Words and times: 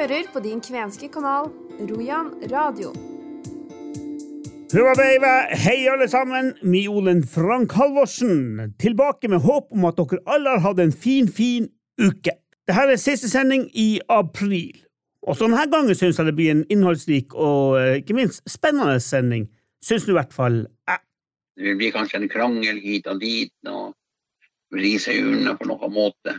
hører 0.00 0.28
på 0.32 0.40
din 0.40 0.60
kvenske 0.64 1.10
kanal 1.12 1.50
Rojan 1.88 2.30
radio. 2.48 2.92
Hurra 4.72 4.94
hei 5.52 5.88
alle 5.92 6.06
sammen, 6.08 6.54
mi 6.62 6.86
Olen 6.88 7.20
Frank 7.26 7.72
Halvorsen, 7.76 8.72
tilbake 8.80 9.28
med 9.28 9.42
håp 9.44 9.68
om 9.72 9.84
at 9.84 9.98
dere 9.98 10.22
alle 10.26 10.54
har 10.54 10.62
hatt 10.64 10.80
en 10.80 10.92
fin, 10.92 11.28
fin 11.28 11.68
uke. 12.00 12.32
Dette 12.68 12.86
er 12.86 12.96
siste 12.96 13.28
sending 13.28 13.66
i 13.74 14.00
april, 14.08 14.72
Også 15.22 15.44
denne 15.44 15.66
gangen 15.68 15.94
syns 15.94 16.16
jeg 16.16 16.30
det 16.30 16.36
blir 16.38 16.54
en 16.54 16.64
innholdsrik 16.72 17.34
og 17.34 17.76
eh, 17.76 17.98
ikke 18.00 18.16
minst 18.16 18.40
spennende 18.48 18.96
sending, 19.04 19.50
syns 19.84 20.06
du 20.06 20.14
i 20.14 20.16
hvert 20.16 20.32
fall 20.32 20.62
jeg. 20.88 21.02
Det 21.60 21.76
blir 21.76 21.92
kanskje 21.92 22.22
en 22.22 22.30
krangel 22.32 22.80
hit 22.80 23.06
og 23.10 23.20
dit, 23.20 23.52
og 23.68 23.92
vri 24.72 24.96
seg 24.96 25.20
unna 25.20 25.58
på 25.60 25.68
noen 25.68 25.92
måte. 25.92 26.38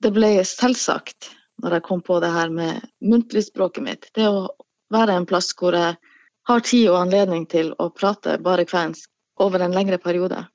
Det 0.00 0.14
ble 0.16 0.38
selvsagt 0.48 1.34
når 1.62 1.76
jeg 1.76 1.86
kom 1.86 2.00
på 2.02 2.18
det 2.22 2.32
her 2.32 2.50
med 2.50 2.80
muntligspråket 3.04 3.84
mitt. 3.84 4.08
Det 4.16 4.26
å 4.28 4.48
være 4.92 5.16
en 5.16 5.28
plass 5.28 5.52
hvor 5.58 5.76
jeg 5.76 5.98
har 6.48 6.64
tid 6.66 6.88
og 6.90 6.98
anledning 7.04 7.46
til 7.50 7.72
å 7.78 7.90
prate 7.94 8.38
bare 8.42 8.66
kvensk 8.68 9.10
over 9.42 9.62
en 9.62 9.74
lengre 9.74 9.98
periode. 10.02 10.46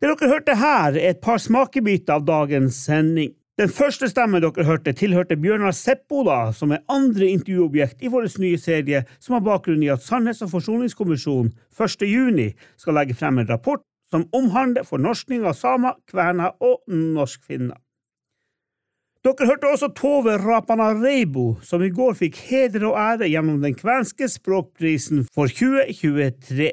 Det 0.00 0.10
dere 0.10 0.28
hørte 0.28 0.54
her, 0.60 0.92
er 0.92 1.14
et 1.14 1.22
par 1.24 1.40
smakebiter 1.40 2.18
av 2.18 2.26
dagens 2.28 2.82
sending. 2.84 3.32
Den 3.56 3.70
første 3.72 4.10
stemmen 4.10 4.42
dere 4.44 4.66
hørte, 4.68 4.92
tilhørte 4.92 5.38
Bjørnar 5.40 5.72
Seppola, 5.72 6.50
som 6.52 6.74
er 6.76 6.82
andre 6.92 7.30
intervjuobjekt 7.32 8.04
i 8.04 8.10
vår 8.12 8.28
nye 8.42 8.58
serie, 8.60 9.06
som 9.18 9.38
har 9.38 9.46
bakgrunn 9.46 9.80
i 9.86 9.88
at 9.88 10.04
Sannhets- 10.04 10.44
og 10.44 10.52
forsoningskommisjonen 10.52 11.54
1. 11.72 12.04
juni 12.04 12.50
skal 12.76 12.98
legge 13.00 13.16
frem 13.16 13.40
en 13.40 13.48
rapport 13.48 13.80
som 14.10 14.28
omhandler 14.36 14.84
fornorskning 14.84 15.48
av 15.48 15.56
samer, 15.56 15.96
kvener 16.10 16.52
og 16.60 16.84
norskfinner. 16.92 17.80
Dere 19.26 19.46
hørte 19.48 19.66
også 19.66 19.88
Tove 19.90 20.36
Rapanareibo, 20.38 21.56
som 21.66 21.82
i 21.82 21.88
går 21.90 22.12
fikk 22.14 22.36
heder 22.46 22.84
og 22.86 22.94
ære 22.94 23.26
gjennom 23.26 23.56
den 23.58 23.72
kvenske 23.74 24.28
språkprisen 24.30 25.24
for 25.34 25.50
2023. 25.50 26.68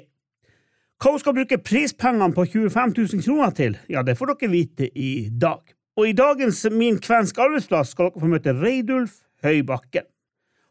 Hva 1.01 1.13
hun 1.15 1.23
skal 1.23 1.33
bruke 1.33 1.57
prispengene 1.65 2.27
på 2.35 2.45
25 2.45 2.93
000 2.99 3.23
kroner 3.25 3.55
til, 3.57 3.77
ja, 3.89 4.03
det 4.05 4.13
får 4.19 4.35
dere 4.35 4.51
vite 4.51 4.91
i 4.93 5.31
dag. 5.33 5.63
Og 5.97 6.11
i 6.11 6.13
dagens 6.13 6.61
Min 6.69 7.01
kvensk 7.01 7.41
arbeidsplass 7.41 7.95
skal 7.95 8.11
dere 8.11 8.21
få 8.21 8.29
møte 8.35 8.53
Reidulf 8.59 9.15
Høybakken. 9.41 10.05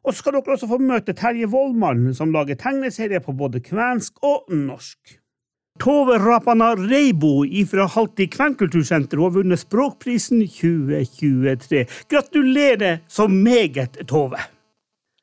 Og 0.07 0.15
så 0.15 0.23
skal 0.23 0.39
dere 0.39 0.55
også 0.55 0.71
få 0.71 0.79
møte 0.79 1.17
Terje 1.19 1.51
Vollmann, 1.51 2.13
som 2.15 2.31
lager 2.31 2.63
tegneserier 2.63 3.27
på 3.27 3.35
både 3.35 3.59
kvensk 3.59 4.23
og 4.23 4.47
norsk. 4.55 5.19
Tove 5.81 6.19
Rapana 6.19 6.75
Reibo 6.77 7.47
fra 7.71 7.87
Halti 7.87 8.27
kvenkultursenter 8.29 9.19
har 9.19 9.31
vunnet 9.31 9.61
Språkprisen 9.61 10.45
2023. 10.47 11.87
Gratulerer 12.09 12.99
så 13.09 13.29
meget, 13.29 13.99
Tove! 14.09 14.39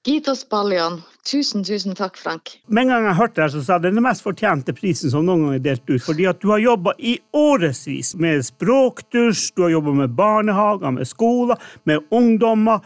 Gitos 0.05 0.49
Baljan. 0.49 1.01
Tusen, 1.31 1.63
tusen 1.63 1.95
takk, 1.95 2.17
Frank. 2.17 2.55
Med 2.67 2.81
en 2.81 2.93
gang 2.93 3.05
jeg 3.05 3.17
hørte 3.19 3.41
det, 3.41 3.49
så 3.53 3.61
sa 3.61 3.75
jeg 3.75 3.83
det 3.83 3.89
er 3.91 3.97
den 3.99 4.05
mest 4.07 4.25
fortjente 4.25 4.73
prisen 4.73 5.11
som 5.11 5.27
noen 5.27 5.43
gang 5.45 5.57
er 5.59 5.63
delt 5.67 5.91
ut, 5.91 6.01
fordi 6.01 6.25
at 6.31 6.39
du 6.41 6.49
har 6.53 6.63
jobba 6.63 6.95
i 6.97 7.17
årevis 7.35 8.15
med 8.17 8.45
språkdusj, 8.47 9.51
du 9.55 9.67
har 9.67 9.75
jobba 9.75 9.95
med 10.01 10.15
barnehager, 10.17 10.95
med 10.95 11.07
skoler, 11.07 11.59
med 11.83 12.07
ungdommer. 12.15 12.81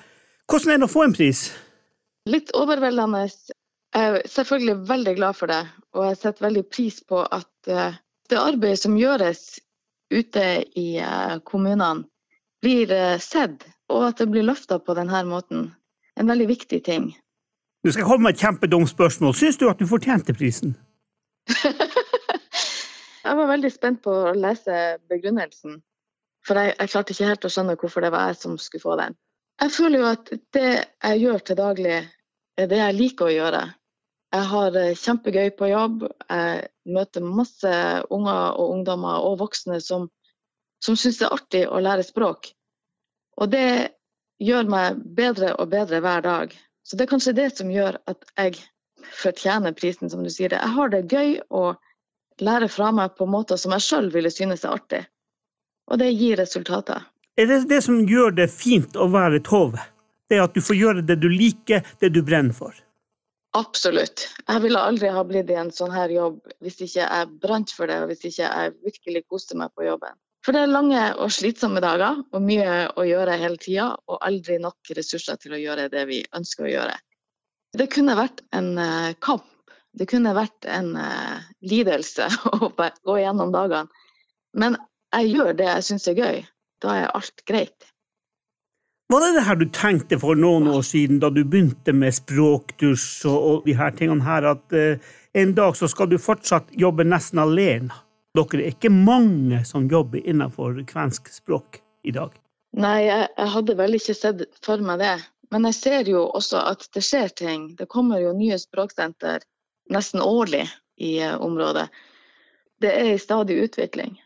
Hvordan 0.49 0.73
er 0.73 0.81
det 0.81 0.89
å 0.89 0.93
få 0.93 1.05
en 1.07 1.15
pris? 1.15 1.45
Litt 2.29 2.51
overveldende. 2.57 3.27
Jeg 3.93 4.09
er 4.09 4.21
selvfølgelig 4.25 4.89
veldig 4.89 5.15
glad 5.15 5.35
for 5.37 5.51
det, 5.51 5.61
og 5.93 6.07
jeg 6.07 6.17
setter 6.17 6.47
veldig 6.47 6.63
pris 6.73 6.95
på 7.05 7.19
at 7.21 7.69
eh, 7.69 7.99
det 8.29 8.39
arbeidet 8.41 8.79
som 8.81 8.95
gjøres 8.97 9.59
ute 10.13 10.45
i 10.79 10.87
eh, 10.97 11.35
kommunene, 11.45 12.07
blir 12.63 12.91
eh, 12.91 13.19
sett, 13.21 13.65
og 13.93 14.07
at 14.07 14.21
det 14.21 14.31
blir 14.31 14.47
løfta 14.47 14.79
på 14.79 14.95
denne 14.97 15.21
måten. 15.27 15.67
En 16.17 16.29
veldig 16.29 16.47
viktig 16.49 16.79
ting. 16.85 17.11
Du 17.83 17.91
skal 17.91 18.07
komme 18.07 18.29
med 18.29 18.37
et 18.37 18.41
kjempedumt 18.41 18.89
spørsmål. 18.89 19.35
Syns 19.35 19.59
du 19.61 19.67
at 19.69 19.81
du 19.81 19.85
fortjente 19.89 20.33
prisen? 20.33 20.73
jeg 23.25 23.37
var 23.37 23.49
veldig 23.49 23.71
spent 23.73 24.01
på 24.05 24.13
å 24.29 24.33
lese 24.37 24.97
begrunnelsen, 25.11 25.81
for 26.47 26.57
jeg, 26.57 26.73
jeg 26.79 26.93
klarte 26.95 27.13
ikke 27.13 27.29
helt 27.29 27.45
å 27.45 27.53
skjønne 27.53 27.77
hvorfor 27.77 28.05
det 28.05 28.13
var 28.15 28.31
jeg 28.31 28.41
som 28.41 28.57
skulle 28.57 28.85
få 28.85 28.97
den. 29.03 29.17
Jeg 29.61 29.75
føler 29.75 30.01
jo 30.01 30.09
at 30.09 30.33
det 30.55 30.69
jeg 30.71 31.23
gjør 31.27 31.45
til 31.45 31.59
daglig, 31.59 31.97
er 32.57 32.69
det 32.71 32.79
jeg 32.79 32.97
liker 32.97 33.29
å 33.29 33.33
gjøre. 33.35 33.63
Jeg 34.33 34.49
har 34.49 34.71
det 34.73 34.85
kjempegøy 34.97 35.51
på 35.57 35.69
jobb. 35.69 36.07
Jeg 36.25 36.67
møter 36.89 37.25
masse 37.25 37.73
unger 38.09 38.57
og 38.57 38.71
ungdommer 38.79 39.21
og 39.27 39.37
voksne 39.43 39.77
som, 39.83 40.07
som 40.81 40.97
syns 40.97 41.19
det 41.19 41.27
er 41.27 41.35
artig 41.35 41.63
å 41.69 41.81
lære 41.83 42.05
språk. 42.07 42.49
Og 43.37 43.51
det 43.53 43.93
gjør 44.41 44.69
meg 44.73 45.01
bedre 45.17 45.53
og 45.61 45.69
bedre 45.69 46.01
hver 46.01 46.25
dag. 46.25 46.55
Så 46.83 46.97
det 46.97 47.05
er 47.05 47.11
kanskje 47.13 47.35
det 47.37 47.49
som 47.57 47.69
gjør 47.71 47.99
at 48.09 48.25
jeg 48.33 48.57
fortjener 49.13 49.75
prisen, 49.77 50.09
som 50.09 50.23
du 50.25 50.31
sier. 50.33 50.55
Jeg 50.57 50.75
har 50.77 50.89
det 50.89 51.05
gøy 51.13 51.37
å 51.53 51.75
lære 52.41 52.69
fra 52.73 52.89
meg 52.95 53.13
på 53.19 53.27
måter 53.29 53.59
som 53.61 53.75
jeg 53.75 53.85
sjøl 53.85 54.09
ville 54.15 54.31
synes 54.33 54.65
er 54.65 54.79
artig. 54.79 55.03
Og 55.91 55.99
det 56.01 56.09
gir 56.15 56.39
resultater. 56.39 57.05
Er 57.37 57.49
det 57.49 57.63
det 57.69 57.83
som 57.85 58.01
gjør 58.09 58.33
det 58.37 58.49
fint 58.53 58.97
å 58.97 59.07
være 59.13 59.43
Tove? 59.45 59.81
Det 60.29 60.41
at 60.41 60.57
du 60.57 60.61
får 60.63 60.79
gjøre 60.79 61.05
det 61.05 61.19
du 61.21 61.29
liker, 61.29 61.85
det 62.01 62.09
du 62.15 62.21
brenner 62.25 62.55
for? 62.57 62.73
Absolutt. 63.53 64.27
Jeg 64.47 64.61
ville 64.63 64.81
aldri 64.81 65.09
ha 65.13 65.21
blitt 65.27 65.51
i 65.53 65.57
en 65.61 65.69
sånn 65.73 65.93
her 65.93 66.09
jobb 66.09 66.39
hvis 66.65 66.79
ikke 66.81 67.05
jeg 67.05 67.31
brant 67.43 67.73
for 67.75 67.89
det, 67.89 67.99
og 68.01 68.09
hvis 68.09 68.25
ikke 68.25 68.47
jeg 68.47 68.73
virkelig 68.81 69.23
koste 69.29 69.57
meg 69.59 69.73
på 69.77 69.85
jobben. 69.85 70.17
For 70.43 70.55
det 70.55 70.65
er 70.65 70.73
lange 70.73 71.01
og 71.23 71.31
slitsomme 71.31 71.79
dager, 71.83 72.17
og 72.33 72.43
mye 72.43 72.87
å 72.99 73.05
gjøre 73.07 73.37
hele 73.39 73.59
tida, 73.61 73.93
og 74.09 74.19
aldri 74.25 74.57
nok 74.59 74.91
ressurser 74.97 75.37
til 75.39 75.55
å 75.55 75.61
gjøre 75.61 75.87
det 75.93 76.03
vi 76.09 76.19
ønsker 76.35 76.67
å 76.67 76.73
gjøre. 76.73 76.97
Det 77.77 77.87
kunne 77.93 78.17
vært 78.19 78.43
en 78.57 78.73
uh, 78.77 79.13
kamp. 79.23 79.47
Det 79.93 80.09
kunne 80.09 80.33
vært 80.35 80.65
en 80.67 80.91
uh, 80.97 81.37
lidelse 81.61 82.27
å 82.57 82.73
gå 82.73 83.17
gjennom 83.21 83.53
dagene. 83.53 83.87
Men 84.57 84.77
jeg 85.13 85.31
gjør 85.37 85.55
det 85.61 85.69
jeg 85.69 85.87
syns 85.87 86.09
er 86.09 86.19
gøy. 86.19 86.43
Da 86.83 86.97
er 86.99 87.13
alt 87.15 87.45
greit. 87.47 87.92
Var 89.13 89.21
det 89.21 89.33
det 89.33 89.41
her 89.45 89.57
du 89.61 89.65
tenkte 89.69 90.17
for 90.17 90.33
noen 90.33 90.65
år 90.73 90.81
siden, 90.81 91.19
da 91.21 91.29
du 91.29 91.43
begynte 91.45 91.93
med 91.93 92.15
språkdusj 92.17 93.27
og, 93.29 93.43
og 93.49 93.67
de 93.67 93.75
her 93.77 93.91
tingene 93.93 94.25
her, 94.25 94.47
at 94.55 94.73
uh, 94.73 95.11
en 95.37 95.51
dag 95.53 95.77
så 95.77 95.85
skal 95.91 96.09
du 96.09 96.15
fortsatt 96.17 96.71
jobbe 96.81 97.05
nesten 97.05 97.43
alene? 97.43 97.93
Dere 98.33 98.63
er 98.63 98.71
ikke 98.71 98.89
mange 98.89 99.59
som 99.69 99.85
jobber 99.91 100.17
innenfor 100.17 100.81
kvensk 100.89 101.29
språk 101.29 101.77
i 102.01 102.15
dag? 102.15 102.33
Nei, 102.73 102.95
jeg, 103.05 103.29
jeg 103.37 103.53
hadde 103.59 103.77
vel 103.83 103.99
ikke 103.99 104.17
sett 104.17 104.43
for 104.65 104.81
meg 104.81 105.03
det. 105.03 105.13
Men 105.53 105.69
jeg 105.69 105.77
ser 105.83 106.09
jo 106.09 106.25
også 106.33 106.65
at 106.73 106.89
det 106.97 107.05
skjer 107.05 107.37
ting. 107.37 107.69
Det 107.77 107.85
kommer 107.93 108.23
jo 108.23 108.33
nye 108.33 108.57
språksenter 108.57 109.45
nesten 109.93 110.25
årlig 110.25 110.65
i 110.97 111.19
uh, 111.21 111.37
området. 111.37 111.85
Det 112.81 112.97
er 112.97 113.13
i 113.13 113.21
stadig 113.21 113.61
utvikling 113.67 114.17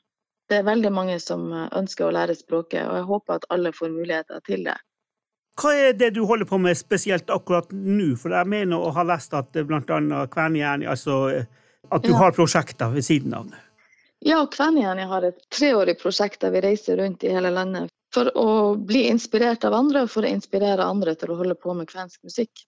det 0.50 0.62
er 0.62 0.68
veldig 0.68 0.92
mange 0.96 1.20
som 1.20 1.50
eh, 1.52 1.68
ønsker 1.78 2.08
å 2.08 2.14
lære 2.16 2.36
språket, 2.38 2.86
og 2.88 3.00
jeg 3.00 3.08
håper 3.10 3.40
at 3.40 3.48
alle 3.54 3.74
får 3.76 3.92
muligheter 3.94 4.44
til 4.48 4.64
det. 4.68 4.78
Hva 5.58 5.74
er 5.74 5.96
det 5.98 6.12
du 6.14 6.22
holder 6.30 6.46
på 6.46 6.60
med 6.62 6.78
spesielt 6.78 7.32
akkurat 7.34 7.72
nå? 7.74 8.12
For 8.22 8.36
jeg 8.36 8.50
mener 8.50 8.78
å 8.78 8.94
ha 8.94 9.06
lest 9.08 9.34
at 9.34 9.58
bl.a. 9.58 9.82
annet 9.98 10.86
altså 10.88 11.22
eh, 11.34 11.48
at 11.90 12.04
du 12.04 12.14
ja. 12.14 12.20
har 12.22 12.36
prosjekter 12.38 12.94
ved 12.94 13.06
siden 13.06 13.34
av 13.34 13.50
det. 13.52 13.64
Ja, 14.26 14.40
Kvenjern 14.50 15.00
har 15.10 15.26
et 15.28 15.44
treårig 15.54 16.00
prosjekt 16.02 16.42
der 16.42 16.54
vi 16.56 16.64
reiser 16.66 16.98
rundt 16.98 17.24
i 17.24 17.34
hele 17.34 17.52
landet 17.54 17.92
for 18.14 18.30
å 18.40 18.76
bli 18.76 19.04
inspirert 19.12 19.66
av 19.68 19.76
andre 19.78 20.06
og 20.06 20.12
for 20.12 20.26
å 20.26 20.32
inspirere 20.32 20.86
andre 20.86 21.14
til 21.20 21.34
å 21.34 21.38
holde 21.38 21.58
på 21.60 21.76
med 21.78 21.90
kvensk 21.90 22.24
musikk. 22.26 22.64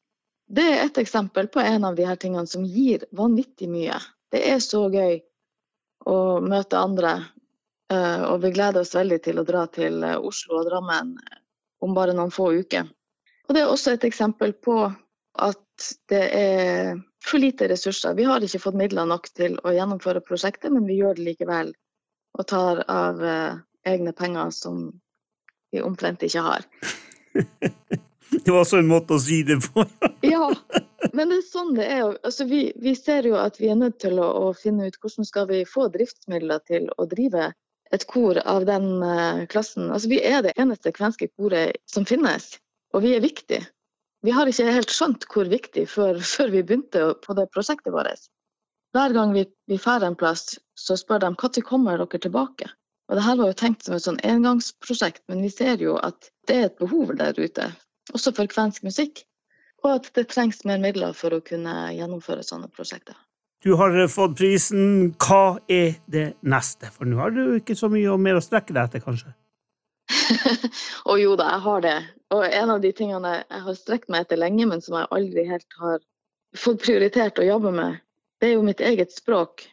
Det 0.50 0.66
er 0.66 0.84
et 0.84 1.00
eksempel 1.02 1.50
på 1.50 1.62
en 1.62 1.88
av 1.90 1.98
de 1.98 2.06
her 2.06 2.18
tingene 2.22 2.50
som 2.50 2.66
gir 2.66 3.06
vanvittig 3.16 3.70
mye. 3.70 3.98
Det 4.34 4.44
er 4.50 4.62
så 4.62 4.86
gøy 4.94 5.20
å 6.10 6.18
møte 6.42 6.78
andre 6.80 7.16
Eh, 7.20 7.26
og 8.30 8.42
vi 8.44 8.52
gleder 8.54 8.84
oss 8.84 8.96
veldig 8.96 9.20
til 9.26 9.42
å 9.42 9.46
dra 9.48 9.66
til 9.74 10.04
eh, 10.06 10.18
Oslo 10.18 10.60
og 10.60 10.68
Drammen 10.70 11.16
eh, 11.18 11.40
om 11.86 11.96
bare 11.98 12.14
noen 12.18 12.34
få 12.34 12.52
uker. 12.62 12.90
Og 13.48 13.56
det 13.56 13.64
er 13.64 13.72
også 13.72 13.96
et 13.96 14.06
eksempel 14.06 14.54
på 14.54 14.82
at 15.40 15.90
det 16.12 16.24
er 16.36 17.00
for 17.26 17.42
lite 17.42 17.70
ressurser. 17.72 18.14
Vi 18.18 18.28
har 18.28 18.44
ikke 18.44 18.62
fått 18.62 18.78
midler 18.78 19.08
nok 19.10 19.30
til 19.34 19.58
å 19.64 19.74
gjennomføre 19.74 20.22
prosjektet, 20.26 20.74
men 20.74 20.86
vi 20.90 21.00
gjør 21.00 21.18
det 21.18 21.26
likevel. 21.32 21.72
Og 22.38 22.46
tar 22.48 22.84
av 22.92 23.24
egne 23.88 24.14
penger 24.14 24.52
som 24.54 24.84
vi 25.72 25.82
omtrent 25.82 26.24
ikke 26.28 26.44
har. 26.46 26.68
Det 28.30 28.52
var 28.52 28.60
også 28.62 28.80
en 28.80 28.90
måte 28.90 29.16
å 29.16 29.22
si 29.22 29.42
det 29.46 29.58
på. 29.64 29.84
ja, 30.34 30.46
men 31.18 31.32
det 31.32 31.40
er 31.40 31.48
sånn 31.48 31.74
det 31.78 31.88
er. 31.90 32.12
Altså, 32.26 32.46
vi, 32.50 32.62
vi, 32.78 32.94
ser 32.98 33.26
jo 33.26 33.40
at 33.42 33.58
vi 33.62 33.72
er 33.72 33.80
nødt 33.80 34.00
til 34.04 34.20
å, 34.22 34.28
å, 34.28 34.52
finne 34.58 34.90
ut 34.90 35.00
hvordan 35.02 35.28
skal 35.28 35.48
vi 35.50 35.64
få 35.68 35.88
driftsmidler 35.94 36.62
til 36.70 36.88
å 36.98 37.08
drive 37.10 37.50
et 37.96 38.06
kor 38.10 38.38
av 38.46 38.66
den 38.70 38.88
uh, 39.04 39.46
klassen. 39.50 39.90
Altså, 39.90 40.10
vi 40.12 40.22
er 40.26 40.44
det 40.46 40.56
eneste 40.62 40.94
kvenske 40.96 41.30
koret 41.34 41.78
som 41.90 42.06
finnes, 42.10 42.52
og 42.94 43.06
vi 43.06 43.16
er 43.18 43.24
viktige. 43.26 43.66
Vi 44.26 44.34
har 44.36 44.50
ikke 44.52 44.74
helt 44.76 44.92
skjønt 44.92 45.26
hvor 45.32 45.50
viktig 45.50 45.86
før, 45.90 46.20
før 46.34 46.52
vi 46.54 46.64
begynte 46.64 47.14
på 47.24 47.38
det 47.38 47.50
prosjektet 47.54 47.96
vårt. 47.96 48.28
Hver 48.94 49.14
gang 49.14 49.34
vi, 49.36 49.46
vi 49.70 49.78
drar 49.78 50.04
en 50.06 50.18
plass, 50.18 50.58
så 50.78 50.98
spør 50.98 51.22
de 51.22 51.34
når 51.36 51.62
kommer 51.66 52.02
dere 52.02 52.22
tilbake. 52.22 52.70
Og 53.10 53.18
det 53.18 53.26
her 53.26 53.38
var 53.38 53.50
jo 53.50 53.58
tenkt 53.58 53.86
som 53.86 53.96
et 53.96 54.06
sånn 54.06 54.22
engangsprosjekt, 54.26 55.24
men 55.30 55.42
vi 55.42 55.50
ser 55.54 55.82
jo 55.82 55.96
at 55.98 56.30
det 56.50 56.56
er 56.56 56.68
et 56.68 56.82
behov 56.82 57.16
der 57.18 57.38
ute 57.38 57.72
også 58.14 58.34
for 58.38 58.50
kvensk 58.50 58.86
musikk. 58.86 59.24
Og 59.86 59.96
at 59.96 60.10
det 60.18 60.28
trengs 60.30 60.66
mer 60.68 60.82
midler 60.82 61.14
for 61.16 61.34
å 61.34 61.44
kunne 61.46 61.74
gjennomføre 61.96 62.44
sånne 62.44 62.68
prosjekter. 62.74 63.16
Du 63.64 63.74
har 63.76 64.08
fått 64.08 64.38
prisen. 64.40 65.12
Hva 65.20 65.60
er 65.68 65.98
det 66.08 66.34
neste? 66.48 66.92
For 66.96 67.08
nå 67.10 67.20
har 67.20 67.34
du 67.36 67.58
ikke 67.58 67.76
så 67.76 67.90
mye 67.92 68.16
mer 68.22 68.40
å 68.40 68.44
strekke 68.44 68.76
deg 68.76 68.88
etter, 68.88 69.04
kanskje? 69.04 69.34
og 71.10 71.20
jo 71.20 71.36
da, 71.40 71.50
jeg 71.54 71.64
har 71.66 71.84
det. 71.84 71.98
Og 72.36 72.46
en 72.46 72.72
av 72.76 72.80
de 72.84 72.92
tingene 72.96 73.34
jeg 73.42 73.64
har 73.66 73.78
strekt 73.78 74.10
meg 74.10 74.26
etter 74.26 74.40
lenge, 74.40 74.68
men 74.70 74.84
som 74.86 74.96
jeg 74.98 75.12
aldri 75.16 75.46
helt 75.50 75.80
har 75.82 76.00
fått 76.58 76.86
prioritert 76.86 77.42
å 77.42 77.50
jobbe 77.50 77.74
med, 77.76 78.00
det 78.40 78.50
er 78.50 78.56
jo 78.56 78.66
mitt 78.66 78.82
eget 78.82 79.12
språk. 79.14 79.68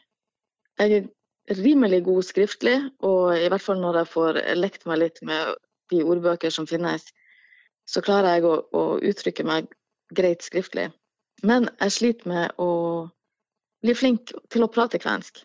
Jeg 0.81 0.99
er 0.99 1.63
rimelig 1.63 2.03
god 2.09 2.27
skriftlig, 2.27 2.77
og 3.07 3.37
i 3.39 3.47
hvert 3.47 3.65
fall 3.65 3.79
når 3.81 4.03
jeg 4.03 4.13
får 4.17 4.41
lekt 4.59 4.87
meg 4.91 5.05
litt 5.05 5.23
med 5.23 5.55
de 5.95 6.03
ordbøker 6.03 6.51
som 6.51 6.67
finnes, 6.67 7.07
så 7.87 8.03
klarer 8.03 8.35
jeg 8.35 8.49
å, 8.51 8.57
å 8.75 8.85
uttrykke 8.99 9.47
meg 9.47 9.71
greit 10.17 10.43
skriftlig. 10.43 10.91
Men 11.47 11.71
jeg 11.79 11.95
sliter 11.95 12.33
med 12.33 12.59
å 12.59 12.73
bli 13.85 13.95
flink 13.95 14.33
til 14.53 14.65
å 14.65 14.71
prate 14.73 15.01
kvensk. 15.03 15.43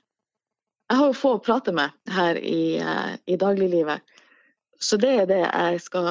Jeg 0.91 0.99
har 0.99 1.07
jo 1.07 1.15
få 1.15 1.35
å 1.37 1.43
prate 1.43 1.71
med 1.75 1.93
her 2.11 2.37
i, 2.37 2.77
eh, 2.77 3.17
i 3.25 3.37
dagliglivet. 3.39 4.01
Så 4.79 4.97
det 4.97 5.11
er 5.21 5.27
det 5.29 5.43
jeg 5.43 5.81
skal 5.81 6.07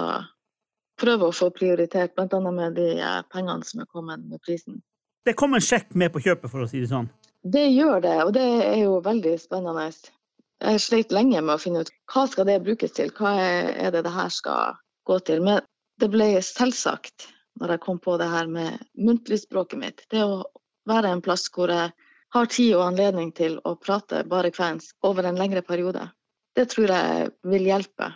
prøve 1.00 1.28
å 1.28 1.34
få 1.34 1.50
prioritert, 1.50 2.14
bl.a. 2.14 2.40
med 2.50 2.78
de 2.78 2.92
eh, 2.98 3.18
pengene 3.32 3.66
som 3.66 3.82
er 3.82 3.90
kommet 3.90 4.24
med 4.24 4.40
prisen. 4.46 4.80
Det 5.24 5.36
kom 5.36 5.54
en 5.54 5.64
sjekk 5.64 5.92
med 5.94 6.12
på 6.14 6.22
kjøpet, 6.24 6.48
for 6.48 6.64
å 6.64 6.68
si 6.70 6.80
det 6.80 6.88
sånn? 6.92 7.10
Det 7.44 7.66
gjør 7.68 8.00
det, 8.04 8.16
og 8.24 8.32
det 8.36 8.46
er 8.64 8.78
jo 8.82 9.00
veldig 9.04 9.34
spennende. 9.40 9.90
Jeg 10.60 10.80
sleit 10.84 11.12
lenge 11.12 11.40
med 11.40 11.56
å 11.56 11.60
finne 11.60 11.84
ut 11.84 11.92
hva 12.12 12.26
skal 12.28 12.48
det 12.48 12.60
brukes 12.64 12.92
til, 12.96 13.12
hva 13.16 13.34
er 13.40 13.92
det 13.92 14.04
det 14.04 14.12
her 14.12 14.32
skal 14.32 14.80
gå 15.08 15.18
til. 15.24 15.44
Men 15.44 15.60
det 16.00 16.08
ble 16.12 16.30
selvsagt 16.44 17.28
når 17.60 17.74
jeg 17.74 17.84
kom 17.84 18.00
på 18.00 18.16
det 18.20 18.28
her 18.32 18.48
med 18.48 18.80
muntligspråket 18.96 19.80
mitt. 19.80 20.04
Det 20.12 20.24
å 20.24 20.44
være 20.88 21.12
en 21.12 21.24
plass 21.24 21.48
hvor 21.52 21.72
jeg 21.72 21.92
har 22.34 22.46
tid 22.50 22.74
og 22.76 22.86
anledning 22.86 23.32
til 23.36 23.58
å 23.66 23.74
prate 23.80 24.22
bare 24.28 24.52
kvensk 24.54 24.96
over 25.06 25.26
en 25.26 25.38
lengre 25.38 25.62
periode. 25.66 26.06
Det 26.56 26.68
tror 26.70 26.92
jeg 26.94 27.30
vil 27.46 27.66
hjelpe 27.66 28.12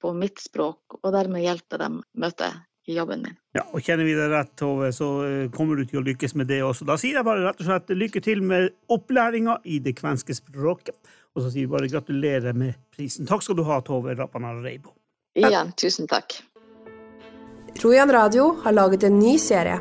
på 0.00 0.12
mitt 0.16 0.40
språk, 0.40 0.96
og 1.02 1.12
dermed 1.12 1.44
hjelpe 1.44 1.76
dem 1.80 2.00
møte 2.16 2.48
i 2.88 2.96
jobben 2.96 3.22
min. 3.24 3.36
Ja, 3.56 3.66
og 3.68 3.84
Kjenner 3.84 4.08
vi 4.08 4.16
deg 4.16 4.32
rett, 4.32 4.54
Tove, 4.58 4.90
så 4.96 5.08
eh, 5.26 5.50
kommer 5.52 5.76
du 5.76 5.84
til 5.88 6.00
å 6.00 6.04
lykkes 6.06 6.34
med 6.40 6.48
det 6.48 6.62
også. 6.64 6.86
Da 6.88 6.96
sier 7.00 7.20
jeg 7.20 7.26
bare 7.26 7.44
rett 7.44 7.60
og 7.60 7.68
slett 7.68 7.92
lykke 7.92 8.22
til 8.24 8.40
med 8.46 8.70
opplæringa 8.92 9.58
i 9.68 9.80
det 9.84 9.96
kvenske 10.00 10.36
språket. 10.36 10.96
Og 11.36 11.44
så 11.44 11.52
sier 11.52 11.68
vi 11.68 11.74
bare 11.74 11.90
gratulerer 11.90 12.56
med 12.56 12.80
prisen. 12.96 13.28
Takk 13.28 13.44
skal 13.44 13.60
du 13.60 13.64
ha, 13.68 13.80
Tove 13.84 14.16
Rappanar 14.18 14.62
Reibo. 14.64 14.96
Igjen, 15.38 15.74
tusen 15.78 16.08
takk. 16.10 16.40
Rojan 17.84 18.10
Radio 18.12 18.54
har 18.64 18.74
laget 18.74 19.06
en 19.06 19.20
ny 19.20 19.36
serie. 19.38 19.78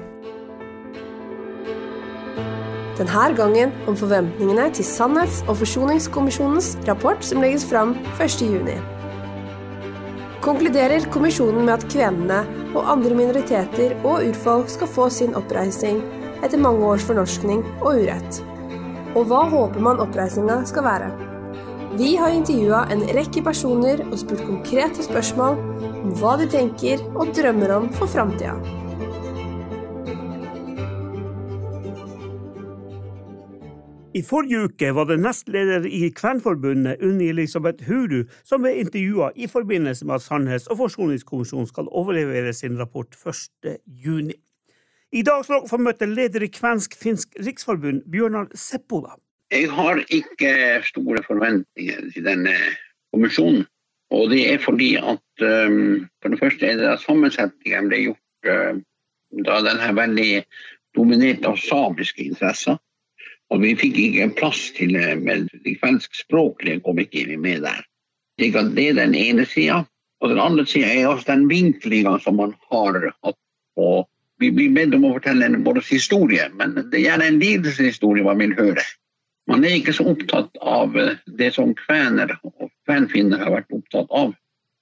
Denne 2.99 3.29
gangen 3.31 3.71
om 3.87 3.95
forventningene 3.95 4.65
til 4.75 4.83
Sannhets- 4.83 5.39
og 5.47 5.61
forsoningskommisjonens 5.61 6.73
rapport 6.87 7.23
som 7.23 7.39
legges 7.39 7.63
fram 7.63 7.93
1.6. 8.17 8.73
Konkluderer 10.43 11.07
kommisjonen 11.13 11.63
med 11.63 11.77
at 11.77 11.85
kvenene 11.91 12.41
og 12.73 12.89
andre 12.91 13.15
minoriteter 13.15 13.95
og 14.03 14.25
urfolk 14.27 14.67
skal 14.73 14.91
få 14.91 15.07
sin 15.15 15.35
oppreisning 15.39 16.01
etter 16.43 16.59
mange 16.59 16.83
års 16.91 17.05
fornorskning 17.07 17.63
og 17.79 18.01
urett. 18.01 18.41
Og 19.15 19.31
hva 19.31 19.45
håper 19.47 19.79
man 19.83 20.03
oppreisninga 20.03 20.59
skal 20.67 20.87
være? 20.89 21.09
Vi 21.95 22.17
har 22.19 22.35
intervjua 22.35 22.83
en 22.91 23.07
rekke 23.15 23.45
personer 23.47 24.03
og 24.09 24.19
spurt 24.19 24.43
konkrete 24.43 25.07
spørsmål 25.07 25.55
om 26.03 26.11
hva 26.19 26.35
de 26.43 26.51
tenker 26.51 27.01
og 27.15 27.31
drømmer 27.31 27.77
om 27.79 27.89
for 27.95 28.11
framtida. 28.11 28.59
I 34.09 34.21
forrige 34.25 34.63
uke 34.65 34.87
var 34.97 35.05
det 35.05 35.19
nestleder 35.21 35.83
i 35.85 36.07
Kvenforbundet, 36.17 37.01
Unni 37.05 37.27
Elisabeth 37.29 37.85
Huru, 37.85 38.23
som 38.43 38.63
ble 38.63 38.71
intervjua 38.81 39.27
i 39.37 39.45
forbindelse 39.47 40.07
med 40.09 40.15
at 40.15 40.25
Sannhets- 40.25 40.65
og 40.73 40.79
forsoningskommisjonen 40.79 41.69
skal 41.69 41.91
overlevere 41.93 42.53
sin 42.53 42.79
rapport 42.79 43.13
1. 43.21 43.77
juni. 43.85 44.33
I 45.13 45.21
dag 45.21 45.45
skal 45.45 45.59
dere 45.59 45.69
få 45.69 45.77
møte 45.85 46.09
leder 46.09 46.41
i 46.41 46.49
Kvensk-finsk 46.49 47.37
riksforbund, 47.45 48.01
Bjørnar 48.09 48.49
Seppola. 48.57 49.13
Jeg 49.53 49.69
har 49.77 50.01
ikke 50.09 50.55
store 50.89 51.21
forventninger 51.29 52.09
til 52.13 52.25
denne 52.25 52.57
kommisjonen. 53.13 53.67
Og 54.09 54.33
det 54.33 54.41
er 54.55 54.57
fordi 54.57 54.95
at 54.97 55.45
um, 55.69 56.09
for 56.21 56.33
det 56.33 56.41
første 56.41 56.65
er 56.65 56.81
det 56.81 56.91
at 56.95 57.05
sammensetningen 57.05 57.93
ble 57.93 58.03
gjort 58.07 58.49
uh, 58.49 58.81
da 59.45 59.61
den 59.69 59.81
er 59.85 59.93
veldig 59.93 60.29
dominert 60.97 61.45
av 61.45 61.61
samiske 61.61 62.25
interesser. 62.25 62.81
Og 63.49 63.63
vi 63.63 63.73
fikk 63.77 63.97
ikke 63.97 64.29
plass 64.37 64.67
til 64.77 64.93
men 64.93 65.47
de 65.65 65.75
kvenskspråklige 65.81 66.83
kom 66.85 66.99
ikke 67.01 67.37
med 67.37 67.63
der. 67.65 67.81
Det 68.39 68.53
er 68.55 68.93
den 68.93 69.15
ene 69.15 69.45
sida. 69.45 69.83
Og 70.21 70.29
den 70.29 70.39
andre 70.39 70.65
sida 70.67 70.87
er 70.93 71.07
også 71.07 71.31
den 71.31 71.49
vinklinga 71.49 72.17
som 72.19 72.35
man 72.35 72.53
har 72.71 73.13
hatt. 73.23 73.39
Og 73.79 74.07
vi 74.39 74.51
blir 74.51 74.73
bedt 74.75 74.95
om 74.95 75.05
å 75.07 75.13
fortelle 75.17 75.47
en 75.47 75.63
både 75.63 75.83
historie, 75.87 76.45
men 76.55 76.75
det 76.91 77.05
er 77.07 77.21
en 77.23 77.39
lidelseshistorie 77.39 78.23
man 78.23 78.39
vil 78.39 78.55
høre. 78.55 78.83
Man 79.49 79.65
er 79.65 79.79
ikke 79.79 79.95
så 79.95 80.05
opptatt 80.11 80.59
av 80.61 80.95
det 81.39 81.49
som 81.55 81.73
kvener 81.75 82.35
og 82.43 82.69
kvenfinner 82.87 83.41
har 83.41 83.55
vært 83.57 83.75
opptatt 83.75 84.11
av, 84.15 84.35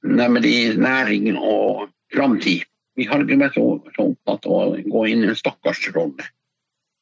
nemlig 0.04 0.76
næring 0.78 1.38
og 1.38 1.88
framtid. 2.14 2.66
Vi 2.98 3.06
har 3.08 3.24
ikke 3.24 3.40
vært 3.40 3.58
så, 3.58 3.66
så 3.96 4.10
opptatt 4.12 4.50
av 4.50 4.74
å 4.74 4.82
gå 4.82 5.06
inn 5.14 5.24
i 5.24 5.32
en 5.32 5.40
stakkarsrolle 5.40 6.26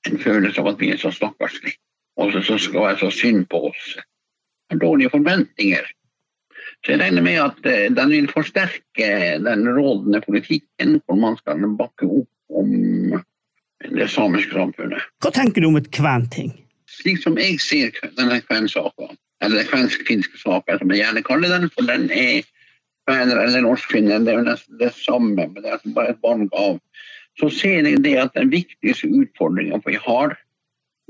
en 0.10 0.20
følelse 0.22 0.62
av 0.62 0.74
at 0.74 0.82
vi 0.82 0.92
er 0.94 1.02
så 1.02 1.12
stakkarslige. 1.14 1.78
Og 2.22 2.32
så 2.34 2.58
skal 2.58 2.80
det 2.80 2.88
være 2.88 3.00
så 3.04 3.12
synd 3.12 3.46
på 3.52 3.68
oss. 3.70 3.96
Dårlige 4.82 5.12
forventninger. 5.14 5.88
Så 6.86 6.94
jeg 6.94 7.02
regner 7.02 7.24
med 7.26 7.40
at 7.42 7.68
eh, 7.70 7.88
den 7.94 8.12
vil 8.14 8.28
forsterke 8.32 9.10
den 9.42 9.68
rådende 9.78 10.22
politikken, 10.22 11.00
hvor 11.06 11.18
man 11.20 11.38
skal 11.38 11.64
bakke 11.78 12.08
opp 12.08 12.60
om 12.62 12.72
det 13.86 14.10
samiske 14.10 14.54
samfunnet. 14.54 15.04
Hva 15.24 15.32
tenker 15.34 15.62
du 15.62 15.70
om 15.70 15.80
et 15.80 15.92
kventing? 15.94 16.54
Slik 16.90 17.22
som 17.24 17.38
jeg 17.42 17.60
ser 17.64 17.96
denne 18.18 18.40
kvensaka, 18.46 19.10
eller 19.44 19.68
kvensk-finske 19.70 20.40
saka, 20.40 20.78
som 20.80 20.94
jeg 20.94 21.04
gjerne 21.04 21.26
kaller 21.26 21.56
den, 21.58 21.72
for 21.74 21.90
den 21.90 22.08
er 22.14 22.46
kvener 23.06 23.42
eller 23.44 23.66
norskfinner, 23.66 24.22
det 24.26 24.34
er 24.34 24.40
jo 24.40 24.48
nesten 24.48 24.80
det 24.82 24.92
samme, 24.98 25.36
men 25.36 25.58
det 25.60 25.70
er 25.70 25.78
altså 25.78 25.94
bare 25.98 26.16
et 26.16 26.24
valg 26.26 26.56
av 26.58 26.80
så 27.40 27.50
ser 27.52 27.88
jeg 27.88 28.02
det 28.04 28.16
at 28.22 28.36
den 28.38 28.52
viktigste 28.54 29.10
utfordringa 29.12 29.82
vi 29.86 29.98
har, 30.02 30.38